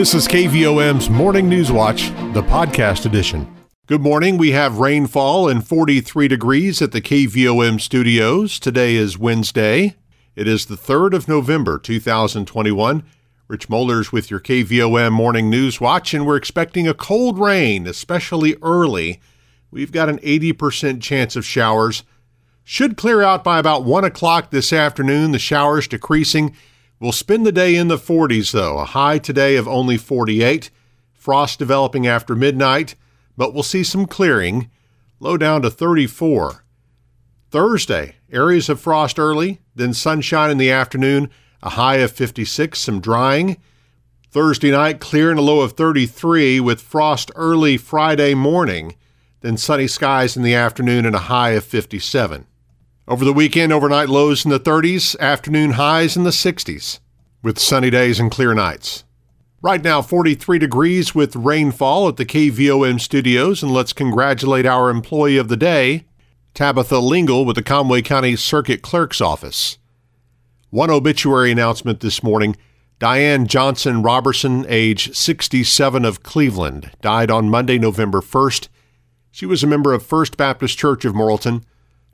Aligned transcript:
This 0.00 0.14
is 0.14 0.26
KVOM's 0.26 1.10
Morning 1.10 1.46
News 1.46 1.70
Watch, 1.70 2.08
the 2.32 2.42
podcast 2.42 3.04
edition. 3.04 3.54
Good 3.86 4.00
morning. 4.00 4.38
We 4.38 4.52
have 4.52 4.78
rainfall 4.78 5.46
and 5.46 5.62
43 5.62 6.26
degrees 6.26 6.80
at 6.80 6.92
the 6.92 7.02
KVOM 7.02 7.78
studios. 7.78 8.58
Today 8.58 8.94
is 8.94 9.18
Wednesday. 9.18 9.96
It 10.34 10.48
is 10.48 10.64
the 10.64 10.76
3rd 10.76 11.12
of 11.12 11.28
November, 11.28 11.78
2021. 11.78 13.02
Rich 13.46 13.68
Mollers 13.68 14.10
with 14.10 14.30
your 14.30 14.40
KVOM 14.40 15.12
Morning 15.12 15.50
News 15.50 15.82
Watch, 15.82 16.14
and 16.14 16.26
we're 16.26 16.36
expecting 16.36 16.88
a 16.88 16.94
cold 16.94 17.38
rain, 17.38 17.86
especially 17.86 18.56
early. 18.62 19.20
We've 19.70 19.92
got 19.92 20.08
an 20.08 20.18
80% 20.20 21.02
chance 21.02 21.36
of 21.36 21.44
showers. 21.44 22.04
Should 22.64 22.96
clear 22.96 23.20
out 23.20 23.44
by 23.44 23.58
about 23.58 23.84
1 23.84 24.04
o'clock 24.04 24.50
this 24.50 24.72
afternoon, 24.72 25.32
the 25.32 25.38
showers 25.38 25.86
decreasing 25.86 26.56
We'll 27.00 27.12
spend 27.12 27.46
the 27.46 27.52
day 27.52 27.76
in 27.76 27.88
the 27.88 27.96
40s, 27.96 28.52
though, 28.52 28.78
a 28.78 28.84
high 28.84 29.16
today 29.16 29.56
of 29.56 29.66
only 29.66 29.96
48. 29.96 30.70
Frost 31.14 31.58
developing 31.58 32.06
after 32.06 32.36
midnight, 32.36 32.94
but 33.38 33.54
we'll 33.54 33.62
see 33.62 33.82
some 33.82 34.04
clearing, 34.04 34.70
low 35.18 35.38
down 35.38 35.62
to 35.62 35.70
34. 35.70 36.62
Thursday, 37.50 38.16
areas 38.30 38.68
of 38.68 38.80
frost 38.80 39.18
early, 39.18 39.62
then 39.74 39.94
sunshine 39.94 40.50
in 40.50 40.58
the 40.58 40.70
afternoon, 40.70 41.30
a 41.62 41.70
high 41.70 41.96
of 41.96 42.12
56, 42.12 42.78
some 42.78 43.00
drying. 43.00 43.56
Thursday 44.30 44.70
night, 44.70 45.00
clear 45.00 45.30
and 45.30 45.38
a 45.38 45.42
low 45.42 45.60
of 45.60 45.72
33 45.72 46.60
with 46.60 46.82
frost 46.82 47.30
early 47.34 47.78
Friday 47.78 48.34
morning, 48.34 48.94
then 49.40 49.56
sunny 49.56 49.86
skies 49.86 50.36
in 50.36 50.42
the 50.42 50.54
afternoon 50.54 51.06
and 51.06 51.16
a 51.16 51.20
high 51.20 51.50
of 51.50 51.64
57. 51.64 52.46
Over 53.10 53.24
the 53.24 53.32
weekend, 53.32 53.72
overnight 53.72 54.08
lows 54.08 54.44
in 54.44 54.52
the 54.52 54.60
30s, 54.60 55.18
afternoon 55.18 55.72
highs 55.72 56.16
in 56.16 56.22
the 56.22 56.30
60s, 56.30 57.00
with 57.42 57.58
sunny 57.58 57.90
days 57.90 58.20
and 58.20 58.30
clear 58.30 58.54
nights. 58.54 59.02
Right 59.60 59.82
now, 59.82 60.00
43 60.00 60.60
degrees 60.60 61.12
with 61.12 61.34
rainfall 61.34 62.06
at 62.06 62.18
the 62.18 62.24
KVOM 62.24 63.00
studios, 63.00 63.64
and 63.64 63.72
let's 63.72 63.92
congratulate 63.92 64.64
our 64.64 64.90
employee 64.90 65.38
of 65.38 65.48
the 65.48 65.56
day, 65.56 66.04
Tabitha 66.54 67.00
Lingle 67.00 67.44
with 67.44 67.56
the 67.56 67.64
Conway 67.64 68.00
County 68.02 68.36
Circuit 68.36 68.80
Clerk's 68.80 69.20
Office. 69.20 69.78
One 70.70 70.88
obituary 70.88 71.50
announcement 71.50 71.98
this 71.98 72.22
morning 72.22 72.56
Diane 73.00 73.48
Johnson 73.48 74.04
Robertson, 74.04 74.64
age 74.68 75.16
67 75.16 76.04
of 76.04 76.22
Cleveland, 76.22 76.92
died 77.00 77.28
on 77.28 77.50
Monday, 77.50 77.76
November 77.76 78.20
1st. 78.20 78.68
She 79.32 79.46
was 79.46 79.64
a 79.64 79.66
member 79.66 79.92
of 79.92 80.06
First 80.06 80.36
Baptist 80.36 80.78
Church 80.78 81.04
of 81.04 81.12
Morrilton 81.12 81.64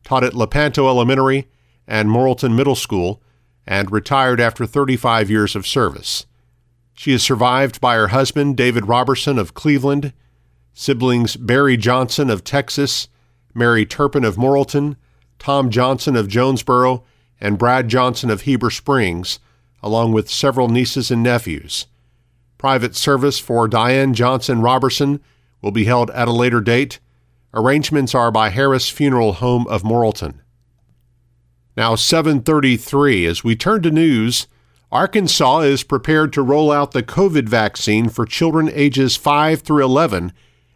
taught 0.06 0.24
at 0.24 0.34
Lepanto 0.34 0.86
Elementary 0.86 1.48
and 1.86 2.08
Morrilton 2.08 2.54
Middle 2.54 2.76
School, 2.76 3.20
and 3.66 3.90
retired 3.90 4.40
after 4.40 4.64
35 4.64 5.28
years 5.28 5.56
of 5.56 5.66
service. 5.66 6.26
She 6.94 7.12
is 7.12 7.24
survived 7.24 7.80
by 7.80 7.96
her 7.96 8.08
husband, 8.08 8.56
David 8.56 8.86
Robertson 8.86 9.36
of 9.36 9.52
Cleveland, 9.52 10.12
siblings 10.72 11.36
Barry 11.36 11.76
Johnson 11.76 12.30
of 12.30 12.44
Texas, 12.44 13.08
Mary 13.52 13.84
Turpin 13.84 14.24
of 14.24 14.36
Morrilton, 14.36 14.94
Tom 15.40 15.70
Johnson 15.70 16.14
of 16.14 16.28
Jonesboro, 16.28 17.02
and 17.40 17.58
Brad 17.58 17.88
Johnson 17.88 18.30
of 18.30 18.42
Heber 18.42 18.70
Springs, 18.70 19.40
along 19.82 20.12
with 20.12 20.30
several 20.30 20.68
nieces 20.68 21.10
and 21.10 21.22
nephews. 21.22 21.86
Private 22.58 22.94
service 22.94 23.40
for 23.40 23.66
Diane 23.66 24.14
Johnson 24.14 24.62
Robertson 24.62 25.20
will 25.60 25.72
be 25.72 25.84
held 25.84 26.10
at 26.12 26.28
a 26.28 26.32
later 26.32 26.60
date 26.60 27.00
Arrangements 27.54 28.14
are 28.14 28.30
by 28.30 28.50
Harris 28.50 28.88
Funeral 28.88 29.34
Home 29.34 29.66
of 29.68 29.82
Morrilton. 29.82 30.40
Now 31.76 31.94
733 31.94 33.26
as 33.26 33.44
we 33.44 33.54
turn 33.54 33.82
to 33.82 33.90
news, 33.90 34.46
Arkansas 34.90 35.60
is 35.60 35.82
prepared 35.82 36.32
to 36.32 36.42
roll 36.42 36.70
out 36.70 36.92
the 36.92 37.02
COVID 37.02 37.48
vaccine 37.48 38.08
for 38.08 38.24
children 38.24 38.70
ages 38.72 39.16
5 39.16 39.60
through 39.60 39.84
11 39.84 40.32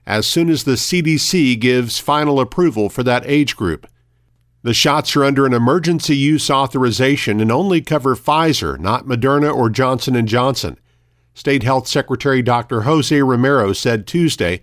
as 0.06 0.26
soon 0.26 0.50
as 0.50 0.64
the 0.64 0.72
CDC 0.72 1.58
gives 1.60 1.98
final 1.98 2.40
approval 2.40 2.88
for 2.88 3.02
that 3.02 3.22
age 3.26 3.56
group. 3.56 3.86
The 4.62 4.74
shots 4.74 5.16
are 5.16 5.24
under 5.24 5.46
an 5.46 5.54
emergency 5.54 6.16
use 6.16 6.50
authorization 6.50 7.40
and 7.40 7.50
only 7.50 7.80
cover 7.80 8.14
Pfizer, 8.14 8.78
not 8.78 9.06
Moderna 9.06 9.54
or 9.54 9.70
Johnson 9.70 10.26
& 10.26 10.26
Johnson. 10.26 10.78
State 11.32 11.62
Health 11.62 11.86
Secretary 11.86 12.42
Dr. 12.42 12.82
Jose 12.82 13.22
Romero 13.22 13.72
said 13.72 14.06
Tuesday 14.06 14.60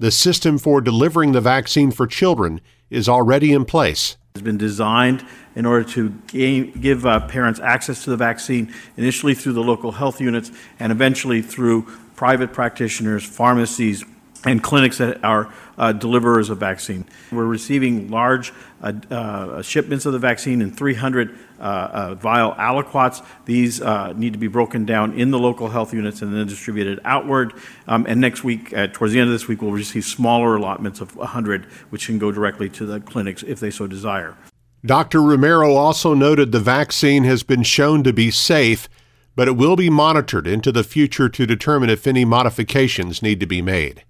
the 0.00 0.10
system 0.10 0.56
for 0.56 0.80
delivering 0.80 1.32
the 1.32 1.42
vaccine 1.42 1.90
for 1.90 2.06
children 2.06 2.60
is 2.88 3.08
already 3.08 3.52
in 3.52 3.66
place. 3.66 4.16
It's 4.34 4.42
been 4.42 4.56
designed 4.56 5.24
in 5.54 5.66
order 5.66 5.84
to 5.90 6.10
gain, 6.28 6.72
give 6.80 7.04
uh, 7.04 7.26
parents 7.28 7.60
access 7.60 8.04
to 8.04 8.10
the 8.10 8.16
vaccine 8.16 8.72
initially 8.96 9.34
through 9.34 9.52
the 9.52 9.62
local 9.62 9.92
health 9.92 10.20
units 10.20 10.50
and 10.78 10.90
eventually 10.90 11.42
through 11.42 11.82
private 12.16 12.52
practitioners, 12.52 13.24
pharmacies, 13.24 14.04
and 14.44 14.62
clinics 14.62 14.96
that 14.98 15.22
are 15.22 15.52
uh, 15.76 15.92
deliverers 15.92 16.48
of 16.48 16.56
vaccine. 16.56 17.04
We're 17.30 17.44
receiving 17.44 18.10
large 18.10 18.54
uh, 18.80 18.92
uh, 19.10 19.62
shipments 19.62 20.06
of 20.06 20.14
the 20.14 20.18
vaccine 20.18 20.62
in 20.62 20.70
300 20.70 21.28
uh, 21.30 21.32
uh, 21.32 21.49
vial 21.60 22.54
aliquots. 22.54 23.24
These 23.44 23.80
uh, 23.80 24.12
need 24.14 24.32
to 24.32 24.38
be 24.38 24.48
broken 24.48 24.84
down 24.84 25.12
in 25.18 25.30
the 25.30 25.38
local 25.38 25.68
health 25.68 25.92
units 25.94 26.22
and 26.22 26.34
then 26.34 26.46
distributed 26.46 27.00
outward. 27.04 27.52
Um, 27.86 28.06
and 28.08 28.20
next 28.20 28.42
week, 28.44 28.70
towards 28.92 29.12
the 29.12 29.20
end 29.20 29.28
of 29.28 29.32
this 29.32 29.46
week, 29.46 29.62
we'll 29.62 29.72
receive 29.72 30.04
smaller 30.04 30.56
allotments 30.56 31.00
of 31.00 31.16
100, 31.16 31.66
which 31.90 32.06
can 32.06 32.18
go 32.18 32.32
directly 32.32 32.68
to 32.70 32.86
the 32.86 33.00
clinics 33.00 33.42
if 33.42 33.60
they 33.60 33.70
so 33.70 33.86
desire. 33.86 34.36
Dr. 34.84 35.20
Romero 35.20 35.74
also 35.74 36.14
noted 36.14 36.52
the 36.52 36.60
vaccine 36.60 37.24
has 37.24 37.42
been 37.42 37.62
shown 37.62 38.02
to 38.02 38.14
be 38.14 38.30
safe, 38.30 38.88
but 39.36 39.46
it 39.46 39.56
will 39.56 39.76
be 39.76 39.90
monitored 39.90 40.46
into 40.46 40.72
the 40.72 40.84
future 40.84 41.28
to 41.28 41.46
determine 41.46 41.90
if 41.90 42.06
any 42.06 42.24
modifications 42.24 43.22
need 43.22 43.40
to 43.40 43.46
be 43.46 43.60
made. 43.60 44.04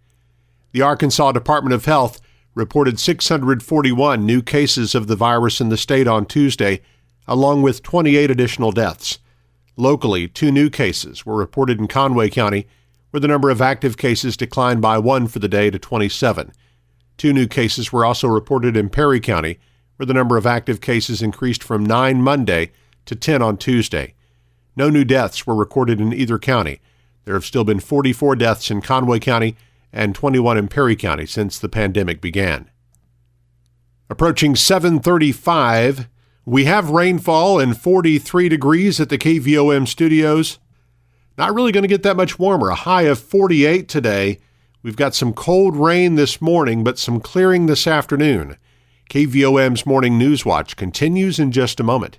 The 0.72 0.82
Arkansas 0.82 1.32
Department 1.32 1.74
of 1.74 1.86
Health 1.86 2.20
reported 2.54 3.00
641 3.00 4.24
new 4.24 4.42
cases 4.42 4.94
of 4.94 5.08
the 5.08 5.16
virus 5.16 5.60
in 5.60 5.70
the 5.70 5.76
state 5.76 6.06
on 6.06 6.24
Tuesday, 6.24 6.82
along 7.30 7.62
with 7.62 7.84
28 7.84 8.28
additional 8.28 8.72
deaths. 8.72 9.20
Locally, 9.76 10.26
two 10.26 10.50
new 10.50 10.68
cases 10.68 11.24
were 11.24 11.36
reported 11.36 11.78
in 11.78 11.86
Conway 11.86 12.28
County, 12.28 12.66
where 13.10 13.20
the 13.20 13.28
number 13.28 13.50
of 13.50 13.62
active 13.62 13.96
cases 13.96 14.36
declined 14.36 14.82
by 14.82 14.98
one 14.98 15.28
for 15.28 15.38
the 15.38 15.48
day 15.48 15.70
to 15.70 15.78
27. 15.78 16.52
Two 17.16 17.32
new 17.32 17.46
cases 17.46 17.92
were 17.92 18.04
also 18.04 18.26
reported 18.26 18.76
in 18.76 18.90
Perry 18.90 19.20
County, 19.20 19.60
where 19.96 20.06
the 20.06 20.12
number 20.12 20.36
of 20.36 20.44
active 20.44 20.80
cases 20.80 21.22
increased 21.22 21.62
from 21.62 21.86
9 21.86 22.20
Monday 22.20 22.72
to 23.06 23.14
10 23.14 23.40
on 23.42 23.56
Tuesday. 23.56 24.14
No 24.74 24.90
new 24.90 25.04
deaths 25.04 25.46
were 25.46 25.54
recorded 25.54 26.00
in 26.00 26.12
either 26.12 26.38
county. 26.38 26.80
There 27.26 27.34
have 27.34 27.44
still 27.44 27.64
been 27.64 27.78
44 27.78 28.34
deaths 28.34 28.72
in 28.72 28.82
Conway 28.82 29.20
County 29.20 29.56
and 29.92 30.16
21 30.16 30.58
in 30.58 30.66
Perry 30.66 30.96
County 30.96 31.26
since 31.26 31.60
the 31.60 31.68
pandemic 31.68 32.20
began. 32.20 32.70
Approaching 34.08 34.56
735, 34.56 36.08
we 36.44 36.64
have 36.64 36.90
rainfall 36.90 37.60
and 37.60 37.78
43 37.78 38.48
degrees 38.48 39.00
at 39.00 39.08
the 39.08 39.18
KVOM 39.18 39.86
studios. 39.86 40.58
Not 41.36 41.54
really 41.54 41.72
going 41.72 41.82
to 41.82 41.88
get 41.88 42.02
that 42.02 42.16
much 42.16 42.38
warmer. 42.38 42.70
A 42.70 42.74
high 42.74 43.02
of 43.02 43.18
48 43.18 43.88
today. 43.88 44.38
We've 44.82 44.96
got 44.96 45.14
some 45.14 45.34
cold 45.34 45.76
rain 45.76 46.14
this 46.14 46.40
morning, 46.40 46.82
but 46.82 46.98
some 46.98 47.20
clearing 47.20 47.66
this 47.66 47.86
afternoon. 47.86 48.56
KVOM's 49.10 49.84
Morning 49.84 50.16
News 50.16 50.44
Watch 50.44 50.76
continues 50.76 51.38
in 51.38 51.52
just 51.52 51.80
a 51.80 51.84
moment. 51.84 52.18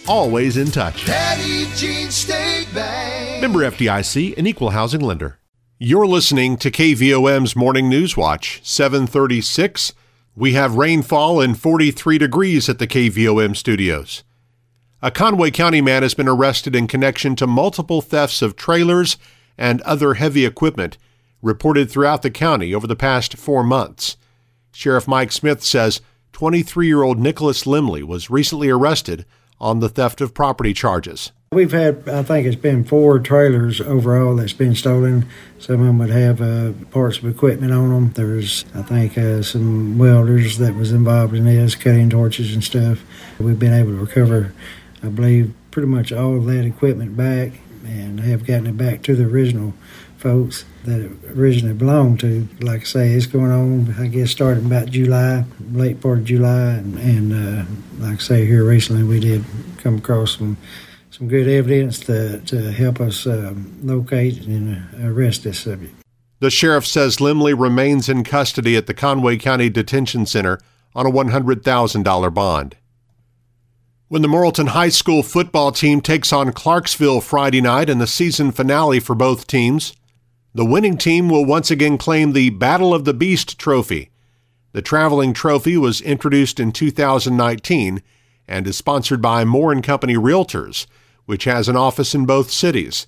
always 0.07 0.57
in 0.57 0.71
touch. 0.71 1.05
Petit 1.05 1.67
Jean 1.75 2.09
State 2.09 2.67
Bank. 2.73 3.41
Member 3.41 3.59
FDIC, 3.59 4.37
an 4.37 4.47
equal 4.47 4.71
housing 4.71 5.01
lender. 5.01 5.39
You're 5.79 6.07
listening 6.07 6.57
to 6.57 6.69
KVOM's 6.69 7.55
Morning 7.55 7.89
News 7.89 8.15
Watch, 8.15 8.61
736. 8.63 9.93
We 10.35 10.53
have 10.53 10.75
rainfall 10.75 11.41
and 11.41 11.59
43 11.59 12.17
degrees 12.17 12.69
at 12.69 12.77
the 12.77 12.87
KVOM 12.87 13.55
studios. 13.55 14.23
A 15.01 15.09
Conway 15.09 15.49
County 15.49 15.81
man 15.81 16.03
has 16.03 16.13
been 16.13 16.27
arrested 16.27 16.75
in 16.75 16.85
connection 16.85 17.35
to 17.37 17.47
multiple 17.47 18.01
thefts 18.01 18.43
of 18.43 18.55
trailers 18.55 19.17
and 19.57 19.81
other 19.81 20.13
heavy 20.13 20.45
equipment 20.45 20.97
reported 21.41 21.89
throughout 21.89 22.21
the 22.21 22.29
county 22.29 22.73
over 22.75 22.85
the 22.85 22.95
past 22.95 23.35
four 23.35 23.63
months. 23.63 24.17
Sheriff 24.71 25.07
Mike 25.07 25.31
Smith 25.31 25.63
says 25.63 26.01
23 26.33 26.85
year 26.85 27.01
old 27.01 27.19
Nicholas 27.19 27.63
Limley 27.63 28.03
was 28.03 28.29
recently 28.29 28.69
arrested 28.69 29.25
on 29.61 29.79
the 29.79 29.87
theft 29.87 30.19
of 30.19 30.33
property 30.33 30.73
charges. 30.73 31.31
We've 31.53 31.71
had, 31.71 32.07
I 32.07 32.23
think 32.23 32.47
it's 32.47 32.55
been 32.55 32.83
four 32.83 33.19
trailers 33.19 33.81
overall 33.81 34.37
that's 34.37 34.53
been 34.53 34.73
stolen. 34.73 35.27
Some 35.59 35.81
of 35.81 35.85
them 35.85 35.99
would 35.99 36.09
have 36.09 36.41
uh, 36.41 36.71
parts 36.91 37.17
of 37.17 37.25
equipment 37.25 37.73
on 37.73 37.89
them. 37.89 38.11
There's, 38.13 38.65
I 38.73 38.81
think, 38.81 39.17
uh, 39.17 39.41
some 39.43 39.97
welders 39.97 40.57
that 40.59 40.75
was 40.75 40.91
involved 40.91 41.35
in 41.35 41.43
this, 41.43 41.75
cutting 41.75 42.09
torches 42.09 42.53
and 42.53 42.63
stuff. 42.63 43.03
We've 43.37 43.59
been 43.59 43.73
able 43.73 43.91
to 43.91 43.97
recover, 43.97 44.53
I 45.03 45.07
believe, 45.07 45.53
pretty 45.71 45.89
much 45.89 46.13
all 46.13 46.37
of 46.37 46.45
that 46.45 46.65
equipment 46.65 47.17
back 47.17 47.51
and 47.85 48.21
have 48.21 48.45
gotten 48.45 48.67
it 48.67 48.77
back 48.77 49.01
to 49.03 49.15
the 49.15 49.25
original 49.25 49.73
folks 50.21 50.65
that 50.85 51.01
it 51.01 51.11
originally 51.35 51.73
belonged 51.73 52.19
to. 52.21 52.47
Like 52.61 52.81
I 52.81 52.85
say, 52.85 53.09
it's 53.11 53.25
going 53.25 53.51
on, 53.51 53.95
I 53.99 54.07
guess, 54.07 54.31
starting 54.31 54.65
about 54.65 54.89
July, 54.89 55.43
late 55.73 55.99
part 55.99 56.19
of 56.19 56.25
July. 56.25 56.73
And, 56.73 56.97
and 56.97 57.33
uh, 57.33 57.65
like 57.99 58.15
I 58.15 58.21
say, 58.21 58.45
here 58.45 58.63
recently 58.63 59.03
we 59.03 59.19
did 59.19 59.43
come 59.77 59.97
across 59.97 60.37
some 60.37 60.57
some 61.09 61.27
good 61.27 61.47
evidence 61.47 61.99
to, 61.99 62.39
to 62.39 62.71
help 62.71 63.01
us 63.01 63.27
um, 63.27 63.77
locate 63.83 64.45
and 64.47 64.87
arrest 65.03 65.43
this 65.43 65.59
subject. 65.59 65.93
The 66.39 66.49
sheriff 66.49 66.87
says 66.87 67.17
Limley 67.17 67.53
remains 67.55 68.09
in 68.09 68.23
custody 68.23 68.75
at 68.77 68.87
the 68.87 68.93
Conway 68.93 69.37
County 69.37 69.69
Detention 69.69 70.25
Center 70.25 70.59
on 70.95 71.05
a 71.05 71.11
$100,000 71.11 72.33
bond. 72.33 72.75
When 74.07 74.21
the 74.21 74.27
Morrilton 74.27 74.69
High 74.69 74.89
School 74.89 75.21
football 75.21 75.71
team 75.71 76.01
takes 76.01 76.33
on 76.33 76.53
Clarksville 76.53 77.21
Friday 77.21 77.61
night 77.61 77.89
in 77.89 77.99
the 77.99 78.07
season 78.07 78.51
finale 78.51 78.99
for 78.99 79.13
both 79.13 79.47
teams, 79.47 79.93
the 80.53 80.65
winning 80.65 80.97
team 80.97 81.29
will 81.29 81.45
once 81.45 81.71
again 81.71 81.97
claim 81.97 82.33
the 82.33 82.49
Battle 82.49 82.93
of 82.93 83.05
the 83.05 83.13
Beast 83.13 83.57
trophy. 83.57 84.09
The 84.73 84.81
traveling 84.81 85.33
trophy 85.33 85.77
was 85.77 86.01
introduced 86.01 86.59
in 86.59 86.71
2019 86.71 88.01
and 88.47 88.67
is 88.67 88.77
sponsored 88.77 89.21
by 89.21 89.45
Moore 89.45 89.73
& 89.75 89.81
Company 89.81 90.15
Realtors, 90.15 90.87
which 91.25 91.45
has 91.45 91.69
an 91.69 91.77
office 91.77 92.13
in 92.13 92.25
both 92.25 92.51
cities. 92.51 93.07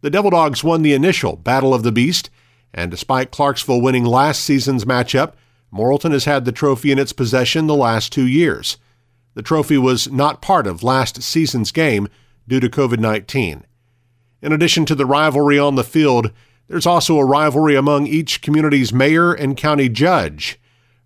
The 0.00 0.10
Devil 0.10 0.30
Dogs 0.30 0.62
won 0.62 0.82
the 0.82 0.94
initial 0.94 1.36
Battle 1.36 1.74
of 1.74 1.82
the 1.82 1.90
Beast, 1.90 2.30
and 2.72 2.90
despite 2.90 3.32
Clarksville 3.32 3.80
winning 3.80 4.04
last 4.04 4.44
season's 4.44 4.84
matchup, 4.84 5.32
Morrilton 5.72 6.12
has 6.12 6.24
had 6.24 6.44
the 6.44 6.52
trophy 6.52 6.92
in 6.92 6.98
its 6.98 7.12
possession 7.12 7.66
the 7.66 7.74
last 7.74 8.12
two 8.12 8.26
years. 8.26 8.76
The 9.34 9.42
trophy 9.42 9.76
was 9.76 10.10
not 10.10 10.40
part 10.40 10.66
of 10.66 10.82
last 10.82 11.20
season's 11.22 11.72
game 11.72 12.08
due 12.46 12.60
to 12.60 12.68
COVID 12.68 13.00
19. 13.00 13.64
In 14.42 14.52
addition 14.52 14.86
to 14.86 14.94
the 14.94 15.06
rivalry 15.06 15.58
on 15.58 15.74
the 15.74 15.84
field, 15.84 16.30
there's 16.68 16.86
also 16.86 17.18
a 17.18 17.24
rivalry 17.24 17.76
among 17.76 18.06
each 18.06 18.42
community's 18.42 18.92
mayor 18.92 19.32
and 19.32 19.56
county 19.56 19.88
judge. 19.88 20.58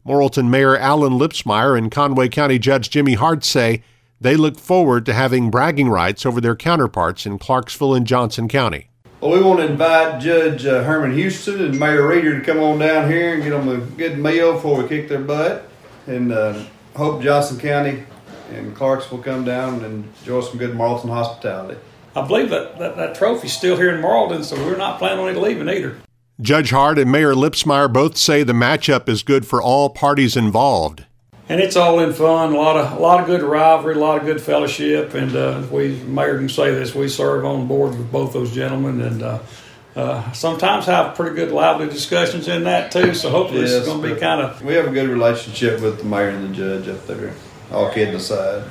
Morrilton 0.06 0.48
Mayor 0.48 0.76
Alan 0.76 1.18
Lipsmeyer 1.18 1.76
and 1.76 1.90
Conway 1.90 2.28
County 2.28 2.58
Judge 2.58 2.88
Jimmy 2.88 3.14
Hart 3.14 3.44
say 3.44 3.82
they 4.20 4.36
look 4.36 4.58
forward 4.58 5.04
to 5.06 5.12
having 5.12 5.50
bragging 5.50 5.88
rights 5.88 6.24
over 6.24 6.40
their 6.40 6.56
counterparts 6.56 7.26
in 7.26 7.38
Clarksville 7.38 7.94
and 7.94 8.06
Johnson 8.06 8.48
County. 8.48 8.88
Well, 9.20 9.32
we 9.32 9.42
want 9.42 9.60
to 9.60 9.66
invite 9.66 10.22
Judge 10.22 10.64
uh, 10.64 10.82
Herman 10.82 11.12
Houston 11.12 11.60
and 11.62 11.78
Mayor 11.78 12.08
Reeder 12.08 12.40
to 12.40 12.44
come 12.44 12.58
on 12.60 12.78
down 12.78 13.10
here 13.10 13.34
and 13.34 13.42
get 13.42 13.50
them 13.50 13.68
a 13.68 13.76
good 13.76 14.18
meal 14.18 14.54
before 14.54 14.82
we 14.82 14.88
kick 14.88 15.08
their 15.08 15.20
butt. 15.20 15.68
And 16.06 16.32
uh, 16.32 16.64
hope 16.96 17.22
Johnson 17.22 17.58
County 17.58 18.04
and 18.50 18.74
Clarksville 18.74 19.18
come 19.18 19.44
down 19.44 19.84
and 19.84 20.06
enjoy 20.18 20.40
some 20.40 20.56
good 20.56 20.74
Morrilton 20.74 21.10
hospitality. 21.10 21.78
I 22.14 22.26
believe 22.26 22.50
that, 22.50 22.78
that, 22.78 22.96
that 22.96 23.14
trophy's 23.14 23.52
still 23.52 23.76
here 23.76 23.94
in 23.94 24.02
Morrilton, 24.02 24.42
so 24.42 24.56
we're 24.56 24.76
not 24.76 24.98
planning 24.98 25.20
on 25.20 25.28
it 25.28 25.36
leaving 25.36 25.68
either. 25.68 25.96
Judge 26.40 26.70
Hart 26.70 26.98
and 26.98 27.12
Mayor 27.12 27.34
Lipsmeyer 27.34 27.92
both 27.92 28.16
say 28.16 28.42
the 28.42 28.52
matchup 28.52 29.08
is 29.08 29.22
good 29.22 29.46
for 29.46 29.62
all 29.62 29.90
parties 29.90 30.36
involved. 30.36 31.04
And 31.50 31.60
it's 31.60 31.76
all 31.76 32.00
in 32.00 32.12
fun. 32.12 32.52
A 32.52 32.56
lot 32.56 32.76
of 32.76 32.96
a 32.96 33.00
lot 33.00 33.20
of 33.20 33.26
good 33.26 33.42
rivalry, 33.42 33.96
a 33.96 33.98
lot 33.98 34.18
of 34.18 34.24
good 34.24 34.40
fellowship, 34.40 35.14
and 35.14 35.34
uh, 35.34 35.62
we 35.70 35.96
Mayor 36.04 36.38
can 36.38 36.48
say 36.48 36.70
this: 36.70 36.94
we 36.94 37.08
serve 37.08 37.44
on 37.44 37.66
board 37.66 37.98
with 37.98 38.10
both 38.12 38.32
those 38.32 38.54
gentlemen, 38.54 39.00
and 39.00 39.22
uh, 39.22 39.40
uh, 39.96 40.30
sometimes 40.30 40.86
have 40.86 41.16
pretty 41.16 41.34
good 41.34 41.50
lively 41.50 41.88
discussions 41.88 42.46
in 42.46 42.64
that 42.64 42.92
too. 42.92 43.14
So 43.14 43.30
hopefully 43.30 43.62
yes, 43.62 43.72
it's 43.72 43.86
going 43.86 44.00
to 44.00 44.14
be 44.14 44.20
kind 44.20 44.40
of. 44.40 44.62
We 44.62 44.74
have 44.74 44.86
a 44.86 44.92
good 44.92 45.08
relationship 45.08 45.80
with 45.80 45.98
the 45.98 46.04
mayor 46.04 46.28
and 46.28 46.54
the 46.54 46.56
judge 46.56 46.88
up 46.88 47.04
there. 47.08 47.34
All 47.72 47.90
kidding 47.90 48.14
aside. 48.14 48.62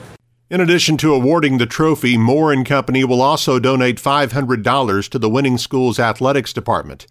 In 0.50 0.62
addition 0.62 0.98
to 0.98 1.14
awarding 1.14 1.60
the 1.60 1.68
trophy, 1.68 2.18
Moore 2.18 2.52
and 2.52 2.66
Company 2.66 3.04
will 3.04 3.22
also 3.22 3.60
donate 3.60 4.02
$500 4.02 5.10
to 5.10 5.20
the 5.20 5.30
winning 5.30 5.60
school's 5.60 6.00
athletics 6.00 6.52
department. 6.54 7.06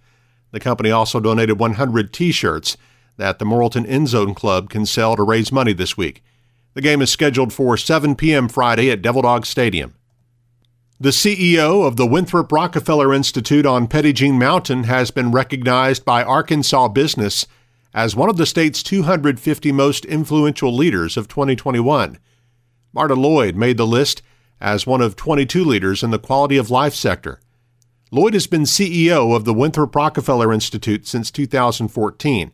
The 0.51 0.59
company 0.59 0.91
also 0.91 1.21
donated 1.21 1.57
100 1.57 2.13
T-shirts 2.13 2.77
that 3.17 3.39
the 3.39 3.45
Morrilton 3.45 3.89
End 3.89 4.09
Zone 4.09 4.35
Club 4.35 4.69
can 4.69 4.85
sell 4.85 5.15
to 5.15 5.23
raise 5.23 5.53
money 5.53 5.73
this 5.73 5.97
week. 5.97 6.25
The 6.75 6.81
game 6.81 7.01
is 7.01 7.11
scheduled 7.11 7.53
for 7.53 7.77
7 7.77 8.17
p.m. 8.17 8.49
Friday 8.49 8.91
at 8.91 9.03
Devil 9.03 9.23
Dog 9.23 9.47
Stadium. 9.47 9.95
The 10.99 11.11
CEO 11.11 11.87
of 11.87 11.95
the 11.95 12.07
Winthrop 12.07 12.51
Rockefeller 12.51 13.15
Institute 13.15 13.67
on 13.67 13.87
Petit 13.87 14.33
Mountain 14.33 14.83
has 14.85 15.13
been 15.13 15.31
recognized 15.31 16.05
by 16.05 16.25
Arkansas 16.25 16.89
Business 16.89 17.47
as 17.95 18.17
one 18.17 18.29
of 18.29 18.37
the 18.37 18.47
state's 18.47 18.83
250 18.83 19.71
most 19.71 20.05
influential 20.05 20.75
leaders 20.75 21.17
of 21.17 21.29
2021. 21.29 22.19
Marta 22.99 23.15
Lloyd 23.15 23.55
made 23.55 23.77
the 23.77 23.87
list 23.87 24.23
as 24.61 24.85
one 24.85 25.01
of 25.01 25.15
22 25.15 25.65
leaders 25.65 26.03
in 26.03 26.11
the 26.11 26.19
quality 26.19 26.57
of 26.57 26.69
life 26.69 26.95
sector. 26.95 27.39
Lloyd 28.11 28.35
has 28.35 28.49
been 28.49 28.63
CEO 28.63 29.37
of 29.37 29.45
the 29.45 29.55
Winthrop 29.55 29.95
Rockefeller 29.95 30.53
Institute 30.53 31.07
since 31.07 31.31
2014. 31.31 32.51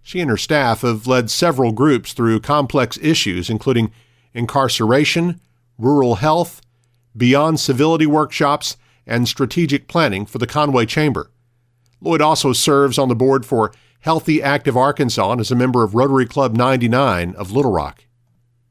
She 0.00 0.20
and 0.20 0.30
her 0.30 0.38
staff 0.38 0.80
have 0.80 1.06
led 1.06 1.30
several 1.30 1.70
groups 1.72 2.14
through 2.14 2.40
complex 2.40 2.98
issues, 3.02 3.50
including 3.50 3.92
incarceration, 4.32 5.38
rural 5.76 6.14
health, 6.14 6.62
beyond 7.14 7.60
civility 7.60 8.06
workshops, 8.06 8.78
and 9.06 9.28
strategic 9.28 9.86
planning 9.86 10.24
for 10.24 10.38
the 10.38 10.46
Conway 10.46 10.86
Chamber. 10.86 11.30
Lloyd 12.00 12.22
also 12.22 12.54
serves 12.54 12.96
on 12.96 13.10
the 13.10 13.14
board 13.14 13.44
for 13.44 13.70
Healthy 14.00 14.42
Active 14.42 14.78
Arkansas 14.78 15.32
and 15.32 15.42
is 15.42 15.50
a 15.50 15.54
member 15.54 15.84
of 15.84 15.94
Rotary 15.94 16.24
Club 16.24 16.56
99 16.56 17.34
of 17.34 17.52
Little 17.52 17.70
Rock. 17.70 18.04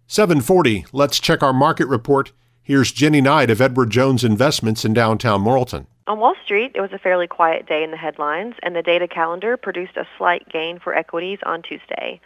740, 0.08 0.86
let's 0.92 1.20
check 1.20 1.42
our 1.42 1.54
market 1.54 1.88
report. 1.88 2.34
Here's 2.62 2.92
Jenny 2.92 3.22
Knight 3.22 3.50
of 3.50 3.62
Edward 3.62 3.90
Jones 3.90 4.24
Investments 4.24 4.86
in 4.86 4.94
downtown 4.94 5.42
Morrilton. 5.42 5.88
On 6.08 6.20
Wall 6.20 6.36
Street, 6.44 6.74
it 6.76 6.82
was 6.82 6.92
a 6.92 7.00
fairly 7.00 7.26
quiet 7.26 7.66
day 7.66 7.84
in 7.84 7.92
the 7.92 7.98
headlines, 7.98 8.56
and 8.62 8.76
the 8.76 8.84
data 8.84 9.08
calendar 9.08 9.58
produced 9.58 9.98
a 9.98 10.06
slight 10.18 10.48
gain 10.50 10.78
for 10.78 10.94
equities 10.94 11.40
on 11.46 11.62
Tuesday. 11.62 12.20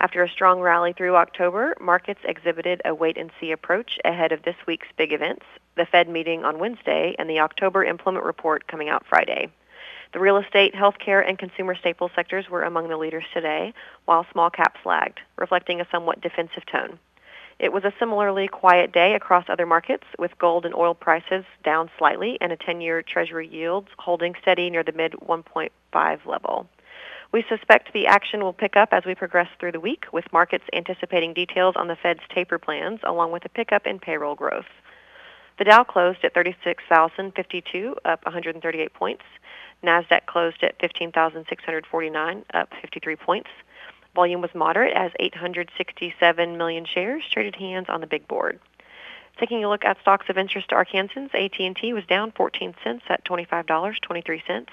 After 0.00 0.22
a 0.22 0.28
strong 0.28 0.60
rally 0.60 0.92
through 0.92 1.16
October, 1.16 1.74
markets 1.80 2.20
exhibited 2.24 2.80
a 2.84 2.94
wait 2.94 3.18
and 3.18 3.30
see 3.40 3.50
approach 3.50 3.98
ahead 4.04 4.32
of 4.32 4.44
this 4.44 4.56
week's 4.66 4.88
big 4.96 5.12
events, 5.12 5.44
the 5.76 5.86
Fed 5.86 6.08
meeting 6.08 6.44
on 6.44 6.58
Wednesday 6.58 7.14
and 7.18 7.28
the 7.28 7.40
October 7.40 7.84
employment 7.84 8.24
report 8.24 8.68
coming 8.68 8.88
out 8.88 9.04
Friday. 9.06 9.48
The 10.12 10.20
real 10.20 10.38
estate, 10.38 10.72
healthcare, 10.74 11.28
and 11.28 11.36
consumer 11.36 11.74
staple 11.74 12.10
sectors 12.14 12.48
were 12.48 12.62
among 12.62 12.88
the 12.88 12.96
leaders 12.96 13.24
today, 13.34 13.74
while 14.04 14.24
small 14.32 14.48
caps 14.48 14.80
lagged, 14.86 15.20
reflecting 15.36 15.80
a 15.80 15.88
somewhat 15.90 16.20
defensive 16.20 16.64
tone. 16.66 16.98
It 17.64 17.72
was 17.72 17.84
a 17.84 17.94
similarly 17.98 18.46
quiet 18.46 18.92
day 18.92 19.14
across 19.14 19.46
other 19.48 19.64
markets, 19.64 20.04
with 20.18 20.38
gold 20.38 20.66
and 20.66 20.74
oil 20.74 20.94
prices 20.94 21.46
down 21.64 21.90
slightly 21.96 22.36
and 22.42 22.52
a 22.52 22.58
10-year 22.58 23.00
Treasury 23.00 23.48
yield 23.48 23.88
holding 23.98 24.34
steady 24.42 24.68
near 24.68 24.82
the 24.82 24.92
mid 24.92 25.12
1.5 25.12 26.26
level. 26.26 26.68
We 27.32 27.42
suspect 27.48 27.94
the 27.94 28.06
action 28.06 28.42
will 28.42 28.52
pick 28.52 28.76
up 28.76 28.90
as 28.92 29.06
we 29.06 29.14
progress 29.14 29.48
through 29.58 29.72
the 29.72 29.80
week, 29.80 30.04
with 30.12 30.30
markets 30.30 30.66
anticipating 30.74 31.32
details 31.32 31.74
on 31.74 31.88
the 31.88 31.96
Fed's 31.96 32.20
taper 32.28 32.58
plans, 32.58 33.00
along 33.02 33.32
with 33.32 33.46
a 33.46 33.48
pickup 33.48 33.86
in 33.86 33.98
payroll 33.98 34.34
growth. 34.34 34.68
The 35.58 35.64
Dow 35.64 35.84
closed 35.84 36.22
at 36.22 36.34
36,052, 36.34 37.96
up 38.04 38.26
138 38.26 38.92
points. 38.92 39.24
Nasdaq 39.82 40.26
closed 40.26 40.62
at 40.62 40.78
15,649, 40.82 42.44
up 42.52 42.68
53 42.82 43.16
points. 43.16 43.48
Volume 44.14 44.40
was 44.40 44.54
moderate 44.54 44.94
as 44.94 45.10
867 45.18 46.56
million 46.56 46.84
shares 46.84 47.24
traded 47.30 47.56
hands 47.56 47.86
on 47.88 48.00
the 48.00 48.06
big 48.06 48.28
board. 48.28 48.60
Taking 49.38 49.64
a 49.64 49.68
look 49.68 49.84
at 49.84 50.00
stocks 50.00 50.28
of 50.28 50.38
interest 50.38 50.68
to 50.68 50.76
Arkansans, 50.76 51.34
AT&T 51.34 51.92
was 51.92 52.04
down 52.06 52.30
14 52.32 52.74
cents 52.84 53.04
at 53.08 53.24
$25.23. 53.24 54.66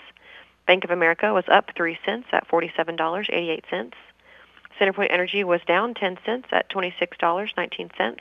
Bank 0.68 0.84
of 0.84 0.92
America 0.92 1.34
was 1.34 1.46
up 1.48 1.72
3 1.76 1.98
cents 2.06 2.28
at 2.32 2.48
$47.88. 2.48 3.94
Centerpoint 4.80 5.12
Energy 5.12 5.44
was 5.44 5.62
down 5.68 5.96
10 5.96 6.20
cents 6.26 6.48
at 6.52 6.70
$26.19. 6.70 8.18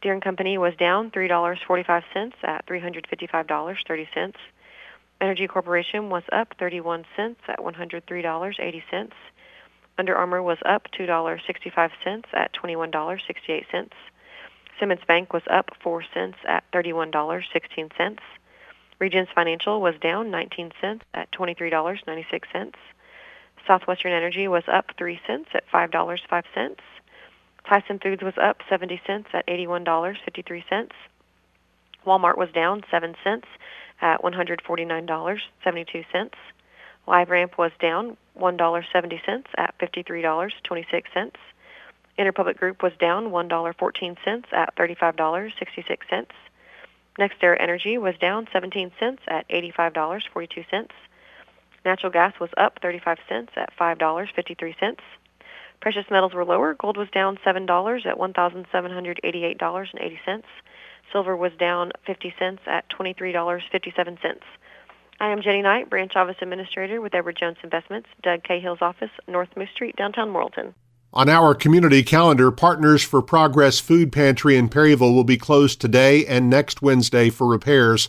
Deere 0.00 0.20
& 0.20 0.20
Company 0.20 0.58
was 0.58 0.74
down 0.74 1.10
$3.45 1.12 2.32
at 2.42 2.66
$355.30. 2.66 4.34
Entergy 5.20 5.48
Corporation 5.48 6.10
was 6.10 6.24
up 6.32 6.52
31 6.58 7.04
cents 7.14 7.40
at 7.46 7.60
$103.80. 7.60 9.10
Under 9.98 10.16
Armour 10.16 10.42
was 10.42 10.58
up 10.64 10.88
$2.65 10.92 12.24
at 12.32 12.52
$21.68. 12.54 13.90
Simmons 14.78 15.00
Bank 15.06 15.32
was 15.32 15.42
up 15.50 15.70
4 15.80 16.04
cents 16.14 16.38
at 16.46 16.64
$31.16. 16.72 18.18
Regions 18.98 19.28
Financial 19.34 19.80
was 19.80 19.94
down 20.00 20.30
19 20.30 20.72
cents 20.80 21.04
at 21.12 21.30
$23.96. 21.32 22.74
Southwestern 23.66 24.12
Energy 24.12 24.48
was 24.48 24.64
up 24.66 24.92
3 24.96 25.20
cents 25.26 25.50
at 25.54 25.68
$5.05. 25.70 26.76
Tyson 27.68 27.98
Foods 28.00 28.22
was 28.22 28.34
up 28.38 28.60
70 28.68 29.00
cents 29.06 29.28
at 29.32 29.46
$81.53. 29.46 30.90
Walmart 32.06 32.36
was 32.36 32.50
down 32.50 32.82
7 32.90 33.14
cents 33.22 33.46
at 34.00 34.22
$149.72. 34.22 36.30
LiveRamp 37.06 37.58
was 37.58 37.70
down 37.80 38.16
$1.70 38.38 39.44
at 39.56 39.78
$53.26. 39.78 41.32
Interpublic 42.18 42.58
Group 42.58 42.82
was 42.82 42.92
down 42.98 43.30
$1.14 43.30 44.44
at 44.52 44.76
$35.66. 44.76 46.26
NextEra 47.18 47.56
Energy 47.60 47.98
was 47.98 48.14
down 48.18 48.48
17 48.52 48.92
cents 48.98 49.22
at 49.28 49.46
$85.42. 49.48 50.88
Natural 51.84 52.12
gas 52.12 52.32
was 52.40 52.48
up 52.56 52.78
35 52.80 53.18
cents 53.28 53.52
at 53.56 53.76
$5.53. 53.76 54.96
Precious 55.80 56.08
metals 56.10 56.32
were 56.32 56.44
lower. 56.44 56.74
Gold 56.74 56.96
was 56.96 57.10
down 57.10 57.38
$7 57.44 58.06
at 58.06 58.16
$1,788.80. 58.16 60.42
Silver 61.10 61.36
was 61.36 61.52
down 61.58 61.90
50 62.06 62.32
cents 62.38 62.62
at 62.66 62.88
$23.57. 62.88 64.38
I 65.22 65.30
am 65.30 65.40
Jenny 65.40 65.62
Knight, 65.62 65.88
Branch 65.88 66.10
Office 66.16 66.34
Administrator 66.42 67.00
with 67.00 67.14
Edward 67.14 67.36
Jones 67.38 67.56
Investments, 67.62 68.08
Doug 68.24 68.42
Cahill's 68.42 68.82
office, 68.82 69.12
North 69.28 69.50
Moose 69.56 69.68
Street, 69.72 69.94
downtown 69.94 70.32
Morrilton. 70.32 70.74
On 71.12 71.28
our 71.28 71.54
community 71.54 72.02
calendar, 72.02 72.50
Partners 72.50 73.04
for 73.04 73.22
Progress 73.22 73.78
Food 73.78 74.10
Pantry 74.10 74.56
in 74.56 74.68
Perryville 74.68 75.14
will 75.14 75.22
be 75.22 75.36
closed 75.36 75.80
today 75.80 76.26
and 76.26 76.50
next 76.50 76.82
Wednesday 76.82 77.30
for 77.30 77.46
repairs. 77.46 78.08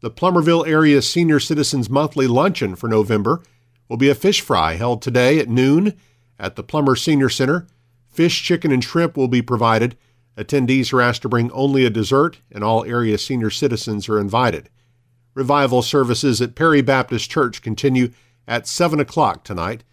The 0.00 0.10
Plumerville 0.10 0.68
Area 0.68 1.00
Senior 1.00 1.40
Citizens 1.40 1.88
Monthly 1.88 2.26
Luncheon 2.26 2.76
for 2.76 2.88
November 2.88 3.40
will 3.88 3.96
be 3.96 4.10
a 4.10 4.14
fish 4.14 4.42
fry 4.42 4.74
held 4.74 5.00
today 5.00 5.38
at 5.38 5.48
noon 5.48 5.94
at 6.38 6.56
the 6.56 6.62
Plummer 6.62 6.94
Senior 6.94 7.30
Center. 7.30 7.66
Fish, 8.10 8.42
chicken, 8.42 8.70
and 8.70 8.84
shrimp 8.84 9.16
will 9.16 9.28
be 9.28 9.40
provided. 9.40 9.96
Attendees 10.36 10.92
are 10.92 11.00
asked 11.00 11.22
to 11.22 11.28
bring 11.30 11.50
only 11.52 11.86
a 11.86 11.90
dessert, 11.90 12.42
and 12.52 12.62
all 12.62 12.84
area 12.84 13.16
senior 13.16 13.48
citizens 13.48 14.10
are 14.10 14.20
invited. 14.20 14.68
Revival 15.34 15.82
services 15.82 16.40
at 16.40 16.54
Perry 16.54 16.80
Baptist 16.80 17.30
Church 17.30 17.60
continue 17.60 18.10
at 18.46 18.66
7 18.66 19.00
o'clock 19.00 19.44
tonight. 19.44 19.84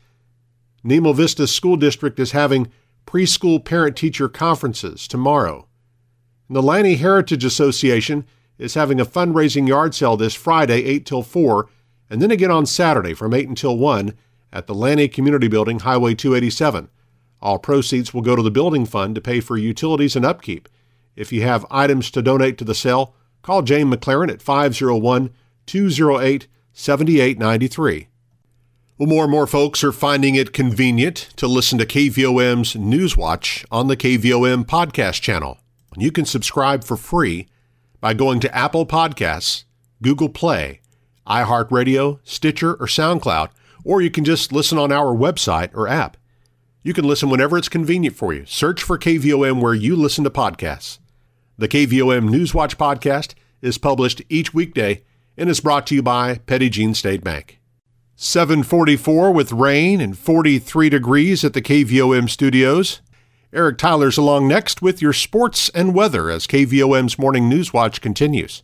Nemo 0.84 1.14
Vista 1.14 1.48
School 1.48 1.78
District 1.78 2.20
is 2.20 2.32
having 2.32 2.72
preschool 3.06 3.64
parent 3.64 3.96
teacher 3.96 4.30
conferences 4.30 5.08
tomorrow. 5.08 5.68
And 6.48 6.56
the 6.56 6.64
Lanty 6.64 6.96
Heritage 6.96 7.44
Association 7.44 8.26
is 8.58 8.76
having 8.76 9.00
a 9.00 9.06
fundraising 9.06 9.68
yard 9.68 9.96
sale 9.96 10.18
this 10.18 10.36
Friday, 10.36 10.84
8 10.86 11.06
till 11.06 11.24
4, 11.24 11.68
and 12.10 12.22
then 12.22 12.32
again 12.32 12.52
on 12.52 12.66
Saturday 12.66 13.14
from 13.14 13.34
8 13.34 13.48
until 13.48 13.78
1 13.78 14.14
at 14.54 14.68
the 14.68 14.76
Lanty 14.76 15.08
Community 15.08 15.48
Building, 15.48 15.80
Highway 15.80 16.14
287. 16.14 16.90
All 17.42 17.58
proceeds 17.58 18.14
will 18.14 18.22
go 18.22 18.36
to 18.36 18.44
the 18.44 18.52
building 18.52 18.86
fund 18.86 19.16
to 19.16 19.22
pay 19.22 19.40
for 19.40 19.58
utilities 19.58 20.16
and 20.16 20.26
upkeep. 20.26 20.70
If 21.16 21.32
you 21.32 21.42
have 21.42 21.66
items 21.72 22.12
to 22.12 22.22
donate 22.22 22.58
to 22.60 22.64
the 22.64 22.76
sale, 22.76 23.16
call 23.42 23.62
Jane 23.62 23.92
McLaren 23.92 24.32
at 24.32 24.42
501 24.42 25.32
208 25.66 26.48
7893. 26.74 28.08
Well, 28.98 29.10
more 29.10 29.24
and 29.24 29.32
more 29.32 29.48
folks 29.48 29.84
are 29.84 29.92
finding 29.92 30.36
it 30.36 30.54
convenient 30.54 31.30
to 31.38 31.48
listen 31.48 31.80
to 31.80 31.86
KVOM's 31.86 32.76
Newswatch 32.76 33.66
on 33.72 33.88
the 33.88 33.98
KVOM 33.98 34.66
podcast 34.66 35.22
channel. 35.22 35.58
You 35.98 36.12
can 36.12 36.26
subscribe 36.26 36.84
for 36.84 36.96
free 36.96 37.48
by 38.00 38.14
going 38.14 38.40
to 38.42 38.56
Apple 38.56 38.86
Podcasts, 38.86 39.64
Google 40.04 40.30
Play, 40.30 40.82
iHeartRadio, 41.28 42.20
Stitcher, 42.24 42.74
or 42.76 42.86
SoundCloud, 42.86 43.50
or 43.84 44.02
you 44.02 44.12
can 44.12 44.24
just 44.24 44.52
listen 44.52 44.78
on 44.78 44.92
our 44.92 45.16
website 45.16 45.74
or 45.74 45.88
app. 45.88 46.16
You 46.84 46.94
can 46.94 47.06
listen 47.06 47.30
whenever 47.30 47.58
it's 47.58 47.70
convenient 47.70 48.16
for 48.16 48.34
you. 48.34 48.46
Search 48.46 48.84
for 48.84 48.98
KVOM 48.98 49.62
where 49.62 49.74
you 49.74 49.96
listen 49.96 50.24
to 50.24 50.30
podcasts. 50.30 51.00
The 51.62 51.68
KVOM 51.68 52.28
Newswatch 52.28 52.76
podcast 52.76 53.36
is 53.62 53.78
published 53.78 54.24
each 54.30 54.52
weekday 54.52 55.04
and 55.38 55.48
is 55.48 55.60
brought 55.60 55.86
to 55.86 55.94
you 55.94 56.02
by 56.02 56.40
Petit 56.48 56.72
Jean 56.72 56.96
State 56.96 57.24
Bank. 57.24 57.60
744 58.16 59.32
with 59.32 59.52
rain 59.52 60.02
and 60.02 60.18
43 60.18 60.90
degrees 60.90 61.46
at 61.46 61.54
the 61.54 61.62
KVOM 61.62 62.28
studios. 62.28 63.02
Eric 63.54 63.78
Tyler's 63.78 64.18
along 64.18 64.48
next 64.48 64.82
with 64.82 65.04
your 65.04 65.14
sports 65.14 65.70
and 65.76 65.94
weather 65.94 66.32
as 66.32 66.48
KVOM's 66.48 67.20
Morning 67.20 67.48
News 67.48 67.72
Watch 67.72 68.02
continues. 68.02 68.64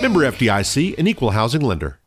Member 0.00 0.20
FDIC, 0.20 0.98
an 0.98 1.06
equal 1.06 1.30
housing 1.30 1.60
lender. 1.60 2.00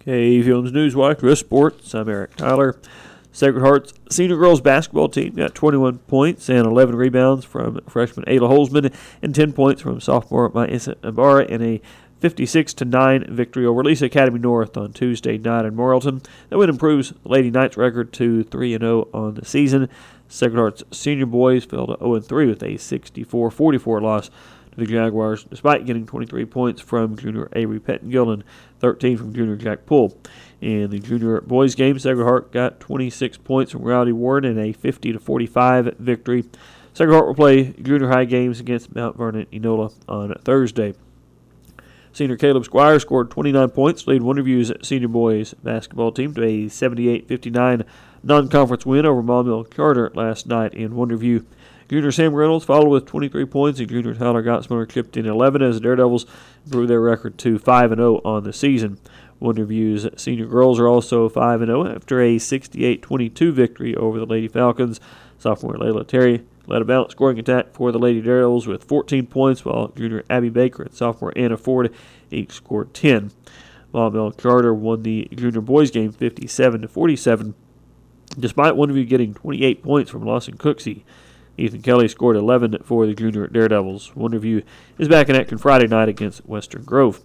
KVOM's 0.00 0.70
Newswatch 0.70 1.22
with 1.22 1.38
sports. 1.38 1.94
I'm 1.94 2.08
Eric 2.08 2.36
Tyler. 2.36 2.78
Sacred 3.32 3.62
Heart's 3.62 3.92
senior 4.10 4.36
girls 4.36 4.60
basketball 4.60 5.08
team 5.08 5.34
got 5.34 5.54
21 5.54 5.98
points 5.98 6.48
and 6.48 6.66
11 6.66 6.94
rebounds 6.94 7.44
from 7.44 7.80
freshman 7.88 8.24
Ayla 8.26 8.48
Holzman 8.48 8.94
and 9.20 9.34
10 9.34 9.52
points 9.52 9.82
from 9.82 10.00
sophomore 10.00 10.50
Maisa 10.50 10.94
Ibarra 11.04 11.44
in 11.44 11.60
a 11.60 11.80
56 12.20 12.72
to 12.74 12.84
9 12.84 13.26
victory 13.34 13.66
over 13.66 13.84
Lisa 13.84 14.06
Academy 14.06 14.38
North 14.38 14.76
on 14.76 14.92
Tuesday 14.92 15.36
night 15.36 15.66
in 15.66 15.74
Morrilton. 15.74 16.24
That 16.48 16.58
win 16.58 16.70
improves 16.70 17.12
Lady 17.24 17.50
Knights 17.50 17.76
record 17.76 18.12
to 18.14 18.42
3 18.44 18.78
0 18.78 19.08
on 19.12 19.34
the 19.34 19.44
season. 19.44 19.88
Sacred 20.28 20.58
Heart's 20.58 20.84
senior 20.90 21.26
boys 21.26 21.64
fell 21.64 21.88
to 21.88 21.98
0 21.98 22.20
3 22.20 22.46
with 22.46 22.62
a 22.62 22.78
64 22.78 23.50
44 23.50 24.00
loss 24.00 24.30
the 24.76 24.86
Jaguars, 24.86 25.44
despite 25.44 25.86
getting 25.86 26.06
23 26.06 26.44
points 26.44 26.80
from 26.80 27.16
junior 27.16 27.48
Avery 27.54 27.80
Pettingill 27.80 28.32
and 28.32 28.44
13 28.80 29.16
from 29.16 29.34
junior 29.34 29.56
Jack 29.56 29.86
Poole. 29.86 30.16
In 30.60 30.90
the 30.90 30.98
junior 30.98 31.40
boys 31.40 31.74
game, 31.74 31.98
Sacred 31.98 32.24
Heart 32.24 32.52
got 32.52 32.80
26 32.80 33.38
points 33.38 33.72
from 33.72 33.82
Rowdy 33.82 34.12
Warren 34.12 34.44
in 34.44 34.58
a 34.58 34.72
50 34.72 35.12
to 35.12 35.18
45 35.18 35.96
victory. 35.98 36.44
Sacred 36.92 37.12
Heart 37.12 37.26
will 37.26 37.34
play 37.34 37.72
junior 37.72 38.08
high 38.08 38.24
games 38.24 38.60
against 38.60 38.94
Mount 38.94 39.16
Vernon 39.16 39.46
Enola 39.52 39.92
on 40.08 40.34
Thursday. 40.44 40.94
Senior 42.12 42.38
Caleb 42.38 42.64
Squire 42.64 42.98
scored 42.98 43.30
29 43.30 43.68
points, 43.70 44.06
lead 44.06 44.22
Wonderview's 44.22 44.72
senior 44.86 45.08
boys 45.08 45.52
basketball 45.62 46.12
team 46.12 46.32
to 46.32 46.42
a 46.42 46.68
78 46.68 47.28
59 47.28 47.84
non 48.22 48.48
conference 48.48 48.86
win 48.86 49.04
over 49.04 49.22
Maumelle 49.22 49.70
Charter 49.70 50.10
last 50.14 50.46
night 50.46 50.72
in 50.72 50.92
Wonderview. 50.92 51.44
Junior 51.88 52.10
Sam 52.10 52.34
Reynolds 52.34 52.64
followed 52.64 52.88
with 52.88 53.06
23 53.06 53.44
points, 53.44 53.78
and 53.78 53.88
junior 53.88 54.12
Tyler 54.14 54.42
Gottsmoor 54.42 54.88
chipped 54.90 55.16
in 55.16 55.24
11 55.24 55.62
as 55.62 55.76
the 55.76 55.80
Daredevils 55.80 56.26
improved 56.64 56.90
their 56.90 57.00
record 57.00 57.38
to 57.38 57.58
5 57.58 57.90
0 57.90 58.20
on 58.24 58.42
the 58.42 58.52
season. 58.52 58.98
Wonderview's 59.40 60.08
senior 60.20 60.46
girls 60.46 60.80
are 60.80 60.88
also 60.88 61.28
5 61.28 61.60
0 61.60 61.86
after 61.86 62.20
a 62.20 62.38
68 62.38 63.02
22 63.02 63.52
victory 63.52 63.94
over 63.94 64.18
the 64.18 64.26
Lady 64.26 64.48
Falcons. 64.48 64.98
Sophomore 65.38 65.74
Layla 65.74 66.06
Terry 66.06 66.44
led 66.66 66.82
a 66.82 66.84
balanced 66.84 67.12
scoring 67.12 67.38
attack 67.38 67.72
for 67.72 67.92
the 67.92 67.98
Lady 68.00 68.20
Daredevils 68.20 68.66
with 68.66 68.82
14 68.82 69.26
points, 69.26 69.64
while 69.64 69.88
junior 69.88 70.24
Abby 70.28 70.48
Baker 70.48 70.82
and 70.82 70.94
sophomore 70.94 71.32
Anna 71.36 71.56
Ford 71.56 71.94
each 72.32 72.52
scored 72.52 72.94
10. 72.94 73.30
Maumelle 73.94 74.36
Charter 74.36 74.74
won 74.74 75.04
the 75.04 75.28
junior 75.32 75.60
boys 75.60 75.92
game 75.92 76.10
57 76.10 76.82
to 76.82 76.88
47, 76.88 77.54
despite 78.36 78.74
Wonderview 78.74 79.08
getting 79.08 79.34
28 79.34 79.84
points 79.84 80.10
from 80.10 80.24
Lawson 80.24 80.56
Cooksey. 80.56 81.04
Ethan 81.58 81.82
Kelly 81.82 82.08
scored 82.08 82.36
11 82.36 82.78
for 82.84 83.06
the 83.06 83.14
junior 83.14 83.46
Daredevils. 83.46 84.12
Wonderview 84.16 84.62
is 84.98 85.08
back 85.08 85.28
in 85.28 85.36
action 85.36 85.58
Friday 85.58 85.86
night 85.86 86.08
against 86.08 86.46
Western 86.46 86.84
Grove. 86.84 87.22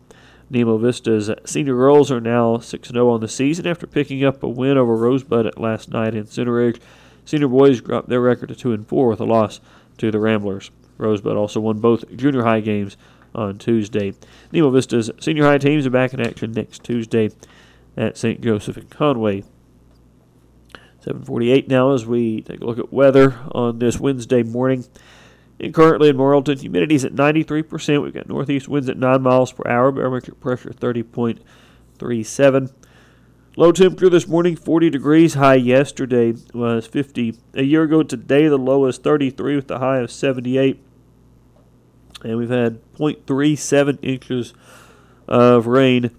Nemo 0.50 0.78
Vista's 0.78 1.30
senior 1.46 1.76
girls 1.76 2.12
are 2.12 2.22
now 2.22 2.58
6 2.58 2.90
0 2.90 3.10
on 3.10 3.22
the 3.22 3.28
season 3.28 3.68
after 3.68 3.88
picking 3.88 4.24
up 4.24 4.44
a 4.44 4.50
win 4.50 4.78
over 4.78 4.96
Rosebud 4.96 5.58
last 5.58 5.90
night 5.90 6.14
in 6.14 6.26
Center 6.26 6.54
Ridge. 6.54 6.82
Senior 7.26 7.48
boys 7.48 7.82
dropped 7.82 8.10
their 8.10 8.22
record 8.22 8.50
to 8.50 8.56
2 8.56 8.74
and 8.74 8.88
4 8.88 9.08
with 9.08 9.22
a 9.22 9.26
loss 9.26 9.62
to 9.98 10.12
the 10.12 10.20
Ramblers. 10.20 10.72
Rosebud 10.98 11.38
also 11.38 11.60
won 11.60 11.80
both 11.80 12.16
junior 12.16 12.44
high 12.44 12.60
games 12.60 12.98
on 13.34 13.58
Tuesday. 13.58 14.14
Nemo 14.52 14.70
Vista's 14.70 15.10
senior 15.20 15.46
high 15.46 15.58
teams 15.58 15.86
are 15.86 15.92
back 15.92 16.14
in 16.14 16.22
action 16.22 16.52
next 16.52 16.84
Tuesday 16.84 17.30
at 17.96 18.18
St. 18.18 18.42
Joseph 18.42 18.78
and 18.78 18.90
Conway. 18.90 19.44
748 21.02 21.68
now 21.68 21.94
as 21.94 22.06
we 22.06 22.42
take 22.42 22.62
a 22.62 22.66
look 22.66 22.80
at 22.80 22.94
weather 22.94 23.40
on 23.52 23.80
this 23.80 24.00
Wednesday 24.00 24.44
morning. 24.44 24.86
And 25.60 25.74
currently 25.74 26.10
in 26.10 26.18
Morrilton, 26.18 26.60
humidity 26.60 26.96
is 26.96 27.06
at 27.06 27.14
93%. 27.14 28.04
We've 28.04 28.14
got 28.14 28.28
northeast 28.28 28.68
winds 28.68 28.88
at 28.88 28.98
9 28.98 29.22
miles 29.22 29.52
per 29.52 29.70
hour, 29.70 29.92
barometric 29.92 30.40
pressure 30.40 30.70
30.37. 30.70 32.74
Low 33.58 33.72
temperature 33.72 34.10
this 34.10 34.28
morning, 34.28 34.56
40 34.56 34.90
degrees. 34.90 35.34
High 35.34 35.56
yesterday 35.56 36.34
was 36.54 36.88
50. 36.88 37.36
A 37.56 37.64
year 37.64 37.84
ago 37.84 38.02
today, 38.02 38.48
the 38.48 38.58
low 38.58 38.86
is 38.86 38.98
33 38.98 39.56
with 39.56 39.68
the 39.68 39.80
high 39.80 40.00
of 40.00 40.10
78. 40.10 40.82
and 42.24 42.38
we've 42.38 42.50
had 42.50 42.82
0.37 42.94 44.00
inches 44.02 44.54
of 45.28 45.68
rain 45.68 46.12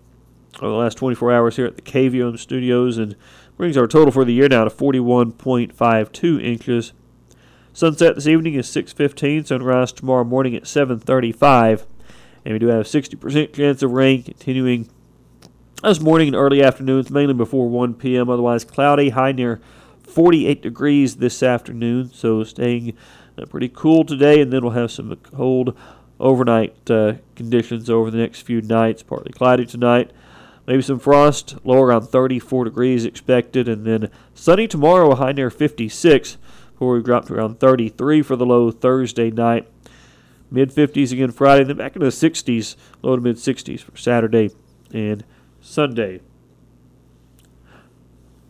over 0.61 0.71
the 0.71 0.79
last 0.79 0.99
24 0.99 1.33
hours 1.33 1.57
here 1.57 1.67
at 1.67 1.77
the 1.77 1.83
KVOM 1.83 2.39
studios, 2.39 2.99
and 2.99 3.17
brings 3.63 3.77
our 3.77 3.87
total 3.87 4.11
for 4.11 4.25
the 4.25 4.33
year 4.33 4.49
now 4.49 4.65
to 4.65 4.71
41.52 4.71 6.43
inches. 6.43 6.93
Sunset 7.73 8.17
this 8.17 8.27
evening 8.27 8.55
is 8.55 8.67
6:15. 8.67 9.45
Sunrise 9.45 9.93
tomorrow 9.93 10.25
morning 10.25 10.57
at 10.57 10.67
7:35, 10.67 11.87
and 12.45 12.55
we 12.55 12.59
do 12.59 12.67
have 12.67 12.81
a 12.81 12.85
60% 12.85 13.53
chance 13.53 13.81
of 13.85 13.93
rain 13.93 14.25
continuing 14.25 14.89
this 15.81 16.01
morning 16.01 16.27
and 16.27 16.35
early 16.35 16.61
afternoons, 16.61 17.09
mainly 17.09 17.35
before 17.35 17.69
1 17.69 17.95
p.m. 17.95 18.29
Otherwise 18.29 18.65
cloudy, 18.65 19.11
high 19.11 19.31
near 19.31 19.61
48 20.09 20.61
degrees 20.61 21.19
this 21.19 21.41
afternoon. 21.41 22.11
So 22.13 22.43
staying 22.43 22.95
uh, 23.39 23.47
pretty 23.47 23.69
cool 23.69 24.05
today, 24.05 24.41
and 24.41 24.53
then 24.53 24.63
we'll 24.63 24.73
have 24.73 24.91
some 24.91 25.15
cold 25.15 25.79
overnight 26.19 26.91
uh, 26.91 27.13
conditions 27.37 27.89
over 27.89 28.11
the 28.11 28.19
next 28.19 28.41
few 28.41 28.61
nights. 28.61 29.05
Partly 29.05 29.31
cloudy 29.31 29.67
tonight. 29.67 30.11
Maybe 30.67 30.83
some 30.83 31.01
frost, 31.01 31.57
low 31.65 31.83
around 31.83 32.03
34 32.03 32.65
degrees 32.65 33.05
expected, 33.05 33.69
and 33.69 33.85
then 33.85 34.11
sunny 34.35 34.69
tomorrow, 34.69 35.15
high 35.15 35.33
near 35.33 35.51
56, 35.51 36.37
before 36.73 36.95
we 36.95 37.03
drop 37.03 37.27
to 37.27 37.35
around 37.35 37.59
33 37.59 38.23
for 38.23 38.37
the 38.37 38.47
low 38.47 38.71
Thursday 38.71 39.31
night. 39.31 39.69
Mid 40.51 40.71
50s 40.71 41.13
again 41.13 41.31
Friday, 41.31 41.65
then 41.65 41.79
back 41.79 41.97
into 41.97 42.07
the 42.07 42.13
60s, 42.13 42.77
low 43.01 43.17
to 43.17 43.23
mid 43.23 43.37
60s 43.37 43.81
for 43.81 43.97
Saturday 43.97 44.51
and 44.93 45.25
Sunday. 45.61 46.21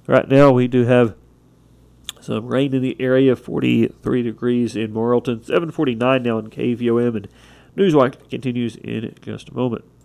Right 0.06 0.28
now, 0.28 0.50
we 0.50 0.66
do 0.66 0.84
have 0.84 1.14
some 2.20 2.46
rain 2.46 2.74
in 2.74 2.82
the 2.82 2.96
area, 3.00 3.36
43 3.36 4.22
degrees 4.22 4.76
in 4.76 4.92
Morrilton, 4.92 5.44
749 5.44 6.22
now 6.22 6.38
in 6.38 6.50
KVOM, 6.50 7.16
and 7.16 7.28
Newswatch 7.76 8.28
continues 8.28 8.76
in 8.76 9.14
just 9.22 9.48
a 9.48 9.54
moment. 9.54 9.84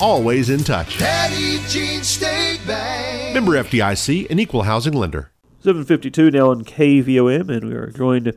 always 0.00 0.50
in 0.50 0.60
touch. 0.64 0.98
Petit 0.98 1.60
Jean 1.68 2.02
State 2.02 2.60
Bank. 2.66 3.34
Member 3.34 3.52
FDIC, 3.52 4.30
an 4.30 4.38
equal 4.38 4.62
housing 4.62 4.92
lender. 4.92 5.30
752 5.60 6.30
now 6.30 6.50
on 6.50 6.64
KVOM, 6.64 7.50
and 7.50 7.68
we 7.68 7.74
are 7.74 7.88
joined 7.88 8.32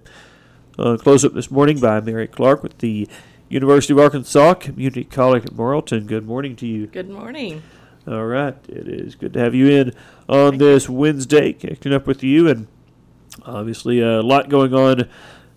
uh, 0.78 0.98
close 0.98 1.24
up 1.24 1.34
this 1.34 1.51
morning 1.51 1.80
by 1.80 2.00
Mary 2.00 2.28
Clark 2.28 2.63
with 2.63 2.78
the 2.80 3.08
University 3.50 3.94
of 3.94 4.00
Arkansas 4.00 4.56
Community 4.56 5.04
College 5.04 5.46
at 5.46 5.54
Morrilton. 5.54 6.08
Good 6.08 6.25
morning 6.25 6.56
to 6.58 6.68
you. 6.68 6.88
Good 6.88 7.10
morning. 7.10 7.62
All 8.08 8.25
right, 8.25 8.56
it 8.68 8.88
is 8.88 9.16
good 9.16 9.34
to 9.34 9.39
have 9.39 9.54
you 9.54 9.68
in 9.68 9.94
on 10.28 10.58
this 10.58 10.89
Wednesday, 10.89 11.54
catching 11.54 11.94
up 11.94 12.08
with 12.08 12.24
you, 12.24 12.48
and 12.48 12.68
obviously 13.46 14.00
a 14.00 14.22
lot 14.22 14.50
going 14.50 14.74
on 14.74 15.10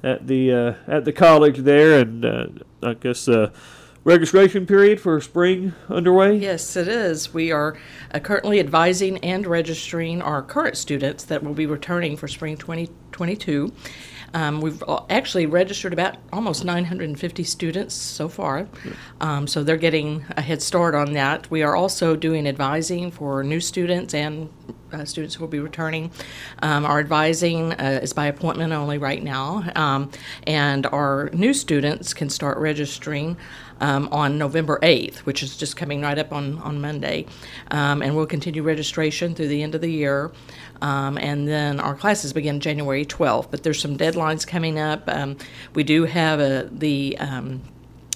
at 0.02 0.26
the 0.26 0.52
uh, 0.52 0.75
at 0.87 1.04
the 1.04 1.12
college 1.12 1.59
there, 1.59 2.00
and 2.00 2.25
uh, 2.25 2.47
I 2.82 2.94
guess 2.94 3.28
uh, 3.28 3.50
registration 4.04 4.66
period 4.66 5.00
for 5.00 5.21
spring 5.21 5.75
underway. 5.88 6.37
Yes, 6.37 6.76
it 6.76 6.88
is. 6.88 7.32
We 7.32 7.52
are 7.52 7.76
uh, 8.12 8.18
currently 8.18 8.59
advising 8.59 9.18
and 9.18 9.47
registering 9.47 10.21
our 10.21 10.42
current 10.42 10.76
students 10.76 11.25
that 11.25 11.42
will 11.42 11.54
be 11.54 11.66
returning 11.66 12.16
for 12.16 12.26
spring 12.26 12.56
2022. 12.56 13.73
Um, 14.35 14.61
we've 14.62 14.82
actually 15.11 15.44
registered 15.44 15.92
about 15.92 16.16
almost 16.32 16.64
950 16.64 17.44
students 17.44 17.94
so 17.94 18.28
far, 18.28 18.67
um, 19.21 19.47
so 19.47 19.62
they're 19.62 19.76
getting 19.76 20.25
a 20.30 20.41
head 20.41 20.62
start 20.62 20.95
on 20.95 21.12
that. 21.12 21.50
We 21.50 21.62
are 21.62 21.76
also 21.76 22.17
doing 22.17 22.49
advising 22.49 23.10
for 23.10 23.45
new 23.45 23.60
students 23.60 24.15
and 24.15 24.49
uh, 24.91 25.04
students 25.04 25.34
who 25.34 25.43
will 25.43 25.50
be 25.50 25.58
returning. 25.58 26.10
Um, 26.62 26.86
our 26.86 26.99
advising 26.99 27.73
uh, 27.73 28.00
is 28.02 28.12
by 28.12 28.26
appointment 28.26 28.73
only 28.73 28.97
right 28.99 29.23
now, 29.23 29.71
um, 29.76 30.10
and 30.47 30.86
our 30.86 31.28
new 31.32 31.52
students 31.52 32.15
can 32.15 32.30
start 32.30 32.56
registering 32.58 33.36
um, 33.82 34.08
on 34.12 34.38
November 34.38 34.78
8th, 34.80 35.18
which 35.18 35.42
is 35.42 35.56
just 35.56 35.76
coming 35.76 36.00
right 36.00 36.18
up 36.18 36.32
on, 36.32 36.58
on 36.60 36.80
Monday. 36.80 37.26
Um, 37.71 38.00
and 38.00 38.16
we'll 38.16 38.26
continue 38.26 38.62
registration 38.62 39.34
through 39.34 39.49
the 39.49 39.62
end 39.62 39.75
of 39.75 39.80
the 39.80 39.90
year. 39.90 40.32
Um, 40.80 41.18
and 41.18 41.47
then 41.47 41.80
our 41.80 41.95
classes 41.95 42.32
begin 42.32 42.60
January 42.60 43.04
12th, 43.04 43.50
but 43.50 43.64
there's 43.64 43.80
some 43.80 43.99
deadlines 43.99 44.47
coming 44.47 44.78
up. 44.78 45.02
Um, 45.08 45.36
we 45.75 45.82
do 45.82 46.04
have 46.04 46.40
a, 46.40 46.68
the 46.71 47.18
um, 47.18 47.62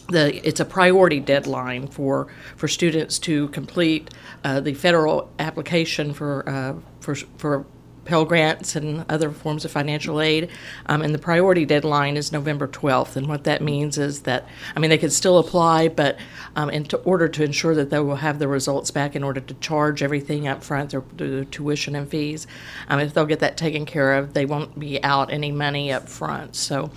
the, 0.08 0.46
it's 0.46 0.60
a 0.60 0.64
priority 0.64 1.18
deadline 1.18 1.88
for, 1.88 2.28
for 2.54 2.68
students 2.68 3.18
to 3.18 3.48
complete 3.48 4.08
uh, 4.44 4.60
the 4.60 4.72
federal 4.72 5.32
application 5.40 6.14
for, 6.14 6.48
uh, 6.48 6.74
for, 7.00 7.16
for 7.38 7.66
Pell 8.06 8.24
Grants 8.24 8.76
and 8.76 9.04
other 9.08 9.30
forms 9.30 9.64
of 9.64 9.70
financial 9.70 10.20
aid. 10.20 10.50
Um, 10.86 11.02
and 11.02 11.14
the 11.14 11.18
priority 11.18 11.64
deadline 11.64 12.16
is 12.16 12.32
November 12.32 12.66
12th. 12.66 13.16
And 13.16 13.28
what 13.28 13.44
that 13.44 13.62
means 13.62 13.98
is 13.98 14.22
that, 14.22 14.48
I 14.74 14.80
mean, 14.80 14.90
they 14.90 14.98
could 14.98 15.12
still 15.12 15.38
apply, 15.38 15.88
but 15.88 16.18
um, 16.54 16.70
in 16.70 16.86
order 17.04 17.28
to 17.28 17.44
ensure 17.44 17.74
that 17.74 17.90
they 17.90 18.00
will 18.00 18.16
have 18.16 18.38
the 18.38 18.48
results 18.48 18.90
back 18.90 19.14
in 19.14 19.22
order 19.22 19.40
to 19.40 19.54
charge 19.54 20.02
everything 20.02 20.48
up 20.48 20.62
front, 20.64 20.90
their, 20.90 21.02
their 21.16 21.44
tuition 21.44 21.94
and 21.94 22.08
fees, 22.08 22.46
um, 22.88 23.00
if 23.00 23.12
they'll 23.12 23.26
get 23.26 23.40
that 23.40 23.56
taken 23.56 23.84
care 23.84 24.14
of, 24.14 24.32
they 24.32 24.46
won't 24.46 24.78
be 24.78 25.02
out 25.02 25.32
any 25.32 25.52
money 25.52 25.92
up 25.92 26.08
front. 26.08 26.56
So, 26.56 26.90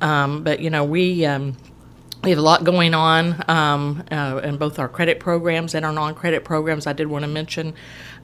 um, 0.00 0.42
but, 0.44 0.60
you 0.60 0.70
know, 0.70 0.84
we. 0.84 1.24
We 2.26 2.30
have 2.30 2.40
a 2.40 2.42
lot 2.42 2.64
going 2.64 2.92
on 2.92 3.44
um, 3.48 4.02
uh, 4.10 4.40
in 4.42 4.56
both 4.56 4.80
our 4.80 4.88
credit 4.88 5.20
programs 5.20 5.76
and 5.76 5.86
our 5.86 5.92
non-credit 5.92 6.44
programs. 6.44 6.88
I 6.88 6.92
did 6.92 7.06
want 7.06 7.22
to 7.22 7.28
mention 7.28 7.72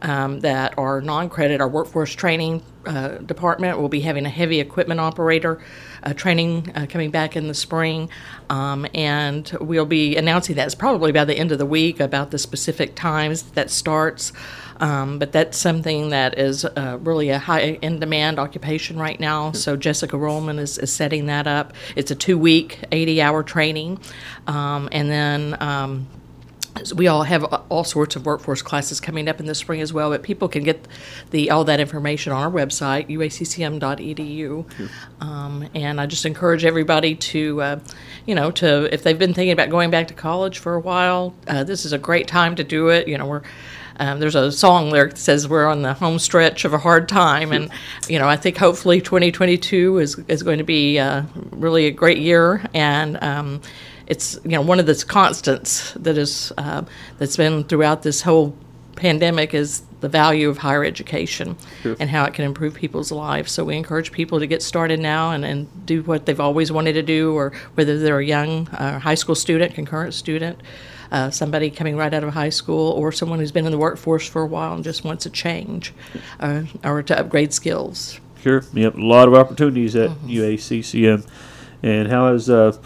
um, 0.03 0.41
that 0.41 0.77
our 0.77 1.01
non-credit, 1.01 1.61
our 1.61 1.69
workforce 1.69 2.13
training 2.13 2.65
uh, 2.87 3.19
department 3.19 3.79
will 3.79 3.89
be 3.89 4.01
having 4.01 4.27
a 4.27 4.31
heavy 4.31 4.61
equipment 4.61 5.01
operator 5.01 5.61
uh, 6.03 6.13
training 6.13 6.73
uh, 6.75 6.87
coming 6.89 7.11
back 7.11 7.37
in 7.37 7.49
the 7.49 7.55
spring, 7.55 8.09
um, 8.51 8.87
and 8.95 9.57
we'll 9.61 9.87
be 9.87 10.17
announcing 10.17 10.57
that 10.57 10.67
it's 10.67 10.75
probably 10.75 11.13
by 11.13 11.25
the 11.25 11.37
end 11.37 11.53
of 11.53 11.59
the 11.59 11.67
week 11.67 12.01
about 12.01 12.31
the 12.31 12.39
specific 12.39 12.95
times 12.95 13.43
that 13.53 13.71
starts. 13.71 14.33
Um, 14.81 15.21
but 15.21 15.31
that's 15.31 15.57
something 15.57 16.09
that 16.09 16.37
is 16.39 16.65
uh, 16.65 16.99
really 17.03 17.29
a 17.29 17.39
high 17.39 17.79
in 17.83 18.01
demand 18.01 18.41
occupation 18.41 18.99
right 18.99 19.19
now. 19.21 19.53
So 19.53 19.77
Jessica 19.77 20.17
Rollman 20.17 20.59
is, 20.59 20.77
is 20.77 20.93
setting 20.93 21.27
that 21.27 21.47
up. 21.47 21.73
It's 21.95 22.11
a 22.11 22.17
two 22.17 22.37
week, 22.37 22.81
80 22.91 23.23
hour 23.23 23.45
training. 23.45 24.01
Um, 24.49 24.89
and 24.91 25.09
then 25.09 25.57
um, 25.63 26.09
we 26.95 27.07
all 27.07 27.23
have 27.23 27.45
all 27.45 27.85
sorts 27.85 28.17
of 28.17 28.27
workforce 28.27 28.63
classes 28.63 29.01
coming 29.01 29.29
up 29.29 29.41
in 29.41 29.47
the 29.47 29.55
spring 29.55 29.81
as 29.81 29.93
well, 29.93 30.11
but 30.11 30.23
people 30.23 30.49
can 30.49 30.65
get 30.65 30.87
the 31.31 31.51
all 31.51 31.65
that 31.65 31.81
information 31.81 32.33
on 32.33 32.43
our 32.43 32.51
website, 32.51 33.09
uaccm.edu. 33.09 34.65
Um, 35.21 35.69
and 35.75 36.01
I 36.01 36.07
just 36.07 36.25
encourage 36.25 36.65
everybody 36.65 37.15
to, 37.15 37.63
uh, 37.63 37.81
you 38.27 38.35
know, 38.35 38.51
to 38.53 38.93
if 38.93 39.03
they've 39.03 39.19
been 39.19 39.35
thinking 39.35 39.53
about 39.53 39.71
going 39.71 39.91
back 39.91 40.09
to 40.09 40.15
college 40.15 40.59
for 40.59 40.75
a 40.75 40.81
while, 40.81 41.35
uh, 41.47 41.65
this 41.65 41.85
is 41.85 41.93
a 41.93 41.99
great 41.99 42.27
time 42.27 42.57
to 42.57 42.65
do 42.65 42.89
it. 42.89 43.07
You 43.07 43.19
know, 43.19 43.27
we're 43.27 43.43
um, 43.97 44.21
there's 44.21 44.35
a 44.35 44.51
song 44.51 44.91
lyric 44.91 45.13
that 45.13 45.19
says 45.19 45.49
we're 45.49 45.67
on 45.67 45.83
the 45.83 45.95
home 45.95 46.19
stretch 46.19 46.65
of 46.65 46.73
a 46.73 46.79
hard 46.79 47.09
time, 47.09 47.53
and 47.53 47.71
you 48.09 48.19
know 48.19 48.29
I 48.29 48.37
think 48.37 48.57
hopefully 48.57 49.01
2022 49.01 49.99
is 49.99 50.19
is 50.29 50.43
going 50.43 50.59
to 50.59 50.65
be 50.65 50.99
uh, 50.99 51.23
really 51.51 51.87
a 51.87 51.91
great 51.91 52.19
year, 52.19 52.65
and 52.75 53.23
um, 53.23 53.61
it's 54.13 54.39
you 54.45 54.51
know 54.51 54.61
one 54.61 54.79
of 54.79 54.85
the 54.85 55.05
constants 55.09 55.93
that 55.93 56.19
is 56.19 56.53
uh, 56.59 56.83
that's 57.19 57.39
been 57.39 57.65
throughout 57.65 58.03
this 58.03 58.21
whole 58.21 58.55
pandemic 58.95 59.55
is 59.55 59.83
the 60.01 60.09
value 60.09 60.51
of 60.51 60.59
higher 60.59 60.85
education 60.85 61.57
Sure. 61.83 61.97
and 61.99 62.11
how 62.11 62.25
it 62.25 62.35
can 62.35 62.45
improve 62.45 62.75
people's 62.75 63.11
lives. 63.11 63.53
So 63.53 63.65
we 63.65 63.77
encourage 63.77 64.13
people 64.13 64.41
to 64.41 64.47
get 64.47 64.63
started 64.63 65.01
now 65.01 65.31
and, 65.31 65.45
and 65.45 65.87
do 65.87 66.03
what 66.03 66.27
they've 66.27 66.41
always 66.49 66.71
wanted 66.71 66.93
to 66.95 67.03
do, 67.03 67.35
or 67.35 67.53
whether 67.75 67.99
they're 67.99 68.19
a 68.19 68.25
young 68.25 68.69
uh, 68.69 68.99
high 68.99 69.15
school 69.15 69.35
student, 69.35 69.75
concurrent 69.75 70.13
student, 70.13 70.61
uh, 71.11 71.31
somebody 71.31 71.71
coming 71.71 71.97
right 71.97 72.13
out 72.13 72.25
of 72.25 72.35
high 72.35 72.51
school, 72.51 72.91
or 72.93 73.13
someone 73.13 73.39
who's 73.39 73.53
been 73.53 73.65
in 73.65 73.73
the 73.73 73.79
workforce 73.79 74.27
for 74.29 74.43
a 74.43 74.47
while 74.47 74.75
and 74.75 74.85
just 74.85 75.05
wants 75.05 75.25
a 75.25 75.31
change 75.31 75.95
uh, 76.41 76.65
or 76.85 77.03
to 77.03 77.19
upgrade 77.19 77.55
skills. 77.55 78.21
Sure. 78.43 78.63
Yep. 78.75 78.97
A 78.97 79.01
lot 79.01 79.27
of 79.29 79.35
opportunities 79.35 79.97
at 79.97 80.11
UACCM. 80.27 81.25
And 81.85 82.09
how 82.09 82.33
has 82.33 82.51
uh, 82.51 82.77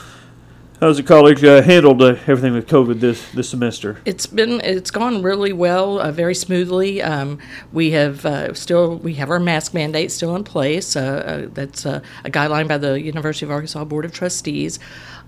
How's 0.79 0.99
the 0.99 1.03
college 1.03 1.43
uh, 1.43 1.63
handled 1.63 2.03
uh, 2.03 2.17
everything 2.27 2.53
with 2.53 2.69
COVID 2.69 3.01
this 3.01 3.33
this 3.33 3.49
semester? 3.49 3.99
It's 4.05 4.27
been 4.27 4.61
it's 4.61 4.91
gone 4.91 5.23
really 5.23 5.55
well, 5.55 5.99
uh, 5.99 6.13
very 6.13 6.35
smoothly. 6.35 7.01
Um, 7.01 7.39
we 7.73 7.93
have 7.93 8.27
uh, 8.27 8.53
still 8.53 8.97
we 8.97 9.15
have 9.15 9.31
our 9.31 9.41
mask 9.41 9.73
mandate 9.73 10.13
still 10.13 10.37
in 10.37 10.45
place. 10.45 10.95
Uh, 10.95 11.01
uh, 11.01 11.51
that's 11.55 11.87
a 11.87 12.03
guideline 12.25 12.69
by 12.69 12.77
the 12.77 13.01
University 13.01 13.47
of 13.47 13.53
Arkansas 13.53 13.87
Board 13.87 14.05
of 14.05 14.13
Trustees. 14.13 14.79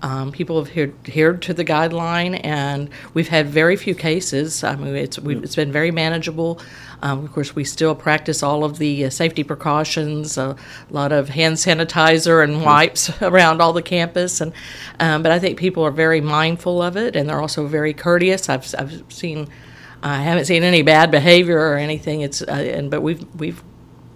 Um, 0.01 0.31
people 0.31 0.63
have 0.63 0.77
adhered, 0.77 1.43
to 1.43 1.55
the 1.55 1.65
guideline, 1.65 2.41
and 2.45 2.89
we've 3.15 3.29
had 3.29 3.49
very 3.49 3.77
few 3.77 3.95
cases. 3.95 4.63
I 4.63 4.77
mean, 4.77 4.95
it's 4.95 5.19
it's 5.19 5.57
been 5.57 5.73
very 5.73 5.91
manageable. 5.91 6.61
Um, 7.03 7.25
of 7.25 7.33
course, 7.33 7.55
we 7.57 7.65
still 7.65 7.95
practice 7.95 8.43
all 8.43 8.65
of 8.65 8.79
the 8.79 9.07
uh, 9.07 9.11
safety 9.11 9.43
precautions, 9.43 10.39
a 10.39 10.57
lot 10.91 11.11
of 11.11 11.31
hand 11.31 11.57
sanitizer 11.57 12.45
and 12.45 12.63
wipes 12.63 13.11
around 13.23 13.61
all 13.61 13.73
the 13.73 13.83
campus, 13.83 14.41
and 14.41 14.53
um, 15.01 15.23
but 15.23 15.33
I 15.33 15.39
think 15.41 15.59
people 15.59 15.83
are 15.85 15.91
very 15.91 16.21
mindful 16.21 16.81
of 16.81 16.97
it, 16.97 17.17
and 17.17 17.29
they're 17.29 17.41
also 17.41 17.67
very 17.67 17.93
courteous. 17.93 18.49
I've 18.49 18.73
I've 18.79 19.05
seen. 19.09 19.49
I 20.01 20.23
haven't 20.23 20.45
seen 20.45 20.63
any 20.63 20.83
bad 20.83 21.11
behavior 21.11 21.59
or 21.59 21.77
anything. 21.77 22.21
It's 22.21 22.41
uh, 22.41 22.53
and 22.53 22.89
but 22.89 23.01
we've 23.01 23.27
we've 23.35 23.63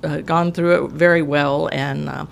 uh, 0.04 0.18
gone 0.18 0.52
through 0.52 0.84
it 0.86 0.92
very 0.92 1.22
well, 1.22 1.68
and 1.72 2.08
uh, 2.08 2.26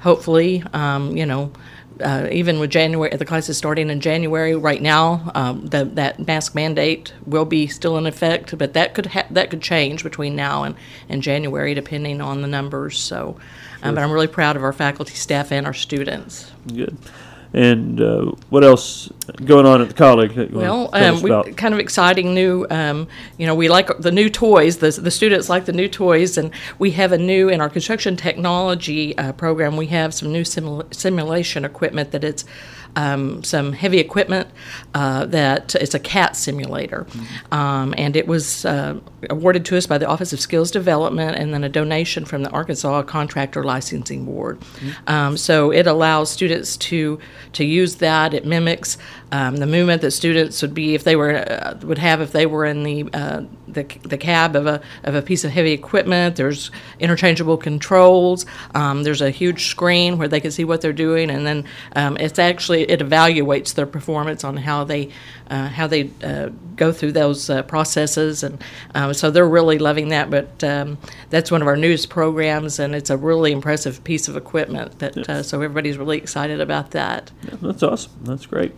hopefully, 0.00 0.62
um, 0.72 1.16
you 1.16 1.26
know, 1.26 1.52
uh, 2.00 2.28
even 2.30 2.58
with 2.58 2.70
January, 2.70 3.14
the 3.16 3.24
classes 3.24 3.56
starting 3.56 3.90
in 3.90 4.00
January, 4.00 4.54
right 4.54 4.82
now, 4.82 5.30
um, 5.34 5.66
the, 5.66 5.84
that 5.84 6.26
mask 6.26 6.54
mandate 6.54 7.12
will 7.26 7.44
be 7.44 7.66
still 7.66 7.96
in 7.96 8.06
effect, 8.06 8.56
but 8.56 8.72
that 8.74 8.94
could 8.94 9.06
ha- 9.06 9.26
that 9.30 9.50
could 9.50 9.62
change 9.62 10.02
between 10.02 10.36
now 10.36 10.64
and, 10.64 10.74
and 11.08 11.22
January, 11.22 11.74
depending 11.74 12.20
on 12.20 12.42
the 12.42 12.48
numbers. 12.48 12.98
So, 12.98 13.36
um, 13.82 13.94
but 13.94 14.02
I'm 14.02 14.12
really 14.12 14.26
proud 14.26 14.56
of 14.56 14.64
our 14.64 14.72
faculty, 14.72 15.14
staff, 15.14 15.52
and 15.52 15.66
our 15.66 15.74
students. 15.74 16.50
Good. 16.66 16.96
And 17.52 18.00
uh, 18.00 18.32
what 18.48 18.62
else 18.62 19.10
going 19.44 19.66
on 19.66 19.82
at 19.82 19.88
the 19.88 19.94
college? 19.94 20.36
well, 20.52 20.88
um, 20.92 21.20
we 21.20 21.52
kind 21.54 21.74
of 21.74 21.80
exciting 21.80 22.32
new. 22.32 22.64
Um, 22.70 23.08
you 23.38 23.46
know, 23.46 23.56
we 23.56 23.68
like 23.68 23.88
the 23.98 24.12
new 24.12 24.30
toys. 24.30 24.78
The 24.78 24.90
the 24.90 25.10
students 25.10 25.48
like 25.48 25.64
the 25.64 25.72
new 25.72 25.88
toys, 25.88 26.38
and 26.38 26.52
we 26.78 26.92
have 26.92 27.10
a 27.10 27.18
new 27.18 27.48
in 27.48 27.60
our 27.60 27.68
construction 27.68 28.16
technology 28.16 29.18
uh, 29.18 29.32
program. 29.32 29.76
We 29.76 29.86
have 29.86 30.14
some 30.14 30.32
new 30.32 30.42
simula- 30.42 30.94
simulation 30.94 31.64
equipment 31.64 32.12
that 32.12 32.22
it's 32.22 32.44
um, 32.96 33.42
some 33.44 33.72
heavy 33.72 33.98
equipment 33.98 34.48
uh, 34.94 35.26
that 35.26 35.74
it's 35.74 35.94
a 35.94 35.98
CAT 35.98 36.36
simulator. 36.36 37.04
Mm-hmm. 37.04 37.54
Um, 37.54 37.94
and 37.96 38.16
it 38.16 38.26
was 38.26 38.64
uh, 38.64 38.98
awarded 39.28 39.64
to 39.66 39.76
us 39.76 39.86
by 39.86 39.98
the 39.98 40.06
Office 40.06 40.32
of 40.32 40.40
Skills 40.40 40.70
Development 40.70 41.36
and 41.36 41.52
then 41.54 41.64
a 41.64 41.68
donation 41.68 42.24
from 42.24 42.42
the 42.42 42.50
Arkansas 42.50 43.02
Contractor 43.02 43.64
Licensing 43.64 44.24
Board. 44.24 44.60
Mm-hmm. 44.60 44.90
Um, 45.08 45.36
so 45.36 45.70
it 45.70 45.86
allows 45.86 46.30
students 46.30 46.76
to, 46.78 47.18
to 47.52 47.64
use 47.64 47.96
that. 47.96 48.34
It 48.34 48.44
mimics 48.44 48.98
um, 49.32 49.56
the 49.56 49.66
movement 49.66 50.02
that 50.02 50.10
students 50.10 50.60
would 50.62 50.74
be 50.74 50.94
if 50.94 51.04
they 51.04 51.16
were 51.16 51.36
uh, 51.36 51.78
would 51.82 51.98
have 51.98 52.20
if 52.20 52.32
they 52.32 52.46
were 52.46 52.64
in 52.64 52.82
the, 52.82 53.08
uh, 53.12 53.42
the 53.68 53.84
the 54.02 54.18
cab 54.18 54.56
of 54.56 54.66
a 54.66 54.80
of 55.04 55.14
a 55.14 55.22
piece 55.22 55.44
of 55.44 55.52
heavy 55.52 55.72
equipment. 55.72 56.36
There's 56.36 56.70
interchangeable 56.98 57.56
controls. 57.56 58.44
Um, 58.74 59.04
there's 59.04 59.20
a 59.20 59.30
huge 59.30 59.66
screen 59.66 60.18
where 60.18 60.28
they 60.28 60.40
can 60.40 60.50
see 60.50 60.64
what 60.64 60.80
they're 60.80 60.92
doing, 60.92 61.30
and 61.30 61.46
then 61.46 61.64
um, 61.94 62.16
it's 62.16 62.38
actually 62.38 62.82
it 62.90 63.00
evaluates 63.00 63.74
their 63.74 63.86
performance 63.86 64.42
on 64.42 64.56
how 64.56 64.84
they 64.84 65.10
uh, 65.48 65.68
how 65.68 65.86
they 65.86 66.10
uh, 66.24 66.48
go 66.76 66.92
through 66.92 67.12
those 67.12 67.48
uh, 67.50 67.62
processes, 67.62 68.42
and 68.42 68.62
um, 68.94 69.14
so 69.14 69.30
they're 69.30 69.48
really 69.48 69.78
loving 69.78 70.08
that. 70.08 70.30
But 70.30 70.64
um, 70.64 70.98
that's 71.28 71.50
one 71.50 71.62
of 71.62 71.68
our 71.68 71.76
newest 71.76 72.10
programs, 72.10 72.80
and 72.80 72.96
it's 72.96 73.10
a 73.10 73.16
really 73.16 73.52
impressive 73.52 74.02
piece 74.02 74.26
of 74.26 74.36
equipment. 74.36 74.98
That 74.98 75.16
uh, 75.28 75.42
so 75.44 75.58
everybody's 75.58 75.98
really 75.98 76.18
excited 76.18 76.60
about 76.60 76.90
that. 76.92 77.30
Yeah, 77.44 77.56
that's 77.62 77.82
awesome. 77.82 78.12
That's 78.22 78.46
great. 78.46 78.72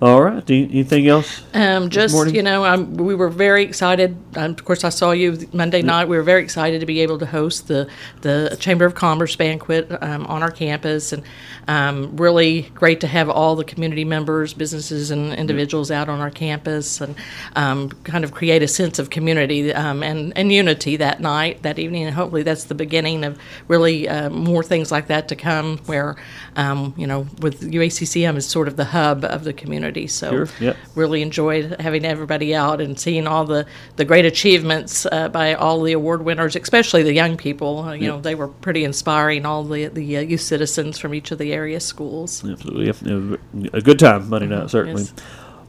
All 0.00 0.22
right. 0.22 0.48
Anything 0.48 1.08
else? 1.08 1.42
Um, 1.54 1.90
just 1.90 2.32
you 2.32 2.40
know, 2.40 2.64
um, 2.64 2.94
we 2.94 3.16
were 3.16 3.28
very 3.28 3.64
excited. 3.64 4.16
Um, 4.36 4.52
of 4.52 4.64
course, 4.64 4.84
I 4.84 4.90
saw 4.90 5.10
you 5.10 5.48
Monday 5.52 5.82
night. 5.82 6.06
We 6.06 6.16
were 6.16 6.22
very 6.22 6.40
excited 6.40 6.78
to 6.78 6.86
be 6.86 7.00
able 7.00 7.18
to 7.18 7.26
host 7.26 7.66
the 7.66 7.88
the 8.20 8.56
Chamber 8.60 8.84
of 8.84 8.94
Commerce 8.94 9.34
banquet 9.34 9.90
um, 10.00 10.24
on 10.28 10.40
our 10.44 10.52
campus, 10.52 11.12
and 11.12 11.24
um, 11.66 12.16
really 12.16 12.70
great 12.74 13.00
to 13.00 13.08
have 13.08 13.28
all 13.28 13.56
the 13.56 13.64
community 13.64 14.04
members, 14.04 14.54
businesses, 14.54 15.10
and 15.10 15.34
individuals 15.34 15.90
out 15.90 16.08
on 16.08 16.20
our 16.20 16.30
campus, 16.30 17.00
and 17.00 17.16
um, 17.56 17.88
kind 18.04 18.22
of 18.22 18.30
create 18.30 18.62
a 18.62 18.68
sense 18.68 19.00
of 19.00 19.10
community 19.10 19.72
and 19.72 20.32
and 20.38 20.52
unity 20.52 20.94
that 20.96 21.20
night, 21.20 21.64
that 21.64 21.80
evening, 21.80 22.04
and 22.04 22.14
hopefully 22.14 22.44
that's 22.44 22.64
the 22.64 22.74
beginning 22.76 23.24
of 23.24 23.36
really 23.66 24.08
uh, 24.08 24.30
more 24.30 24.62
things 24.62 24.92
like 24.92 25.08
that 25.08 25.26
to 25.26 25.34
come. 25.34 25.78
Where 25.86 26.14
you 26.56 27.06
know, 27.08 27.26
with 27.40 27.62
UACCM 27.62 28.36
is 28.36 28.46
sort 28.46 28.68
of 28.68 28.76
the 28.76 28.84
hub 28.84 29.24
of 29.24 29.42
the 29.42 29.52
community 29.52 29.87
community. 29.88 30.06
So 30.06 30.30
sure. 30.30 30.48
yep. 30.60 30.76
really 30.94 31.22
enjoyed 31.22 31.76
having 31.80 32.04
everybody 32.04 32.54
out 32.54 32.80
and 32.80 32.98
seeing 32.98 33.26
all 33.26 33.44
the, 33.44 33.66
the 33.96 34.04
great 34.04 34.24
achievements 34.24 35.06
uh, 35.06 35.28
by 35.28 35.54
all 35.54 35.82
the 35.82 35.92
award 35.92 36.22
winners, 36.22 36.56
especially 36.56 37.02
the 37.02 37.12
young 37.12 37.36
people. 37.36 37.80
Uh, 37.80 37.92
you 37.92 38.02
yep. 38.02 38.14
know, 38.14 38.20
they 38.20 38.34
were 38.34 38.48
pretty 38.48 38.84
inspiring. 38.84 39.46
All 39.46 39.64
the 39.64 39.86
the 39.88 40.18
uh, 40.18 40.20
youth 40.20 40.40
citizens 40.40 40.98
from 40.98 41.14
each 41.14 41.30
of 41.30 41.38
the 41.38 41.52
area 41.52 41.80
schools. 41.80 42.44
Absolutely, 42.44 43.38
a 43.72 43.80
good 43.80 43.98
time 43.98 44.28
Monday 44.28 44.48
night 44.48 44.70
certainly. 44.70 45.02
Yes. 45.02 45.14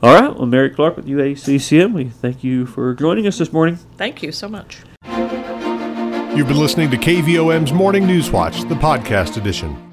All 0.02 0.14
right. 0.14 0.34
Well, 0.34 0.46
Mary 0.46 0.70
Clark 0.70 0.96
with 0.96 1.08
UACCM, 1.08 1.94
we 1.94 2.06
thank 2.06 2.42
you 2.44 2.66
for 2.66 2.94
joining 2.94 3.28
us 3.28 3.38
this 3.38 3.52
morning. 3.52 3.76
Thank 3.98 4.24
you 4.24 4.32
so 4.32 4.48
much. 4.48 4.80
You've 6.36 6.48
been 6.48 6.60
listening 6.60 6.90
to 6.92 6.98
KVOM's 6.98 7.74
Morning 7.74 8.06
News 8.06 8.32
Watch, 8.32 8.62
the 8.62 8.76
podcast 8.76 9.36
edition. 9.36 9.89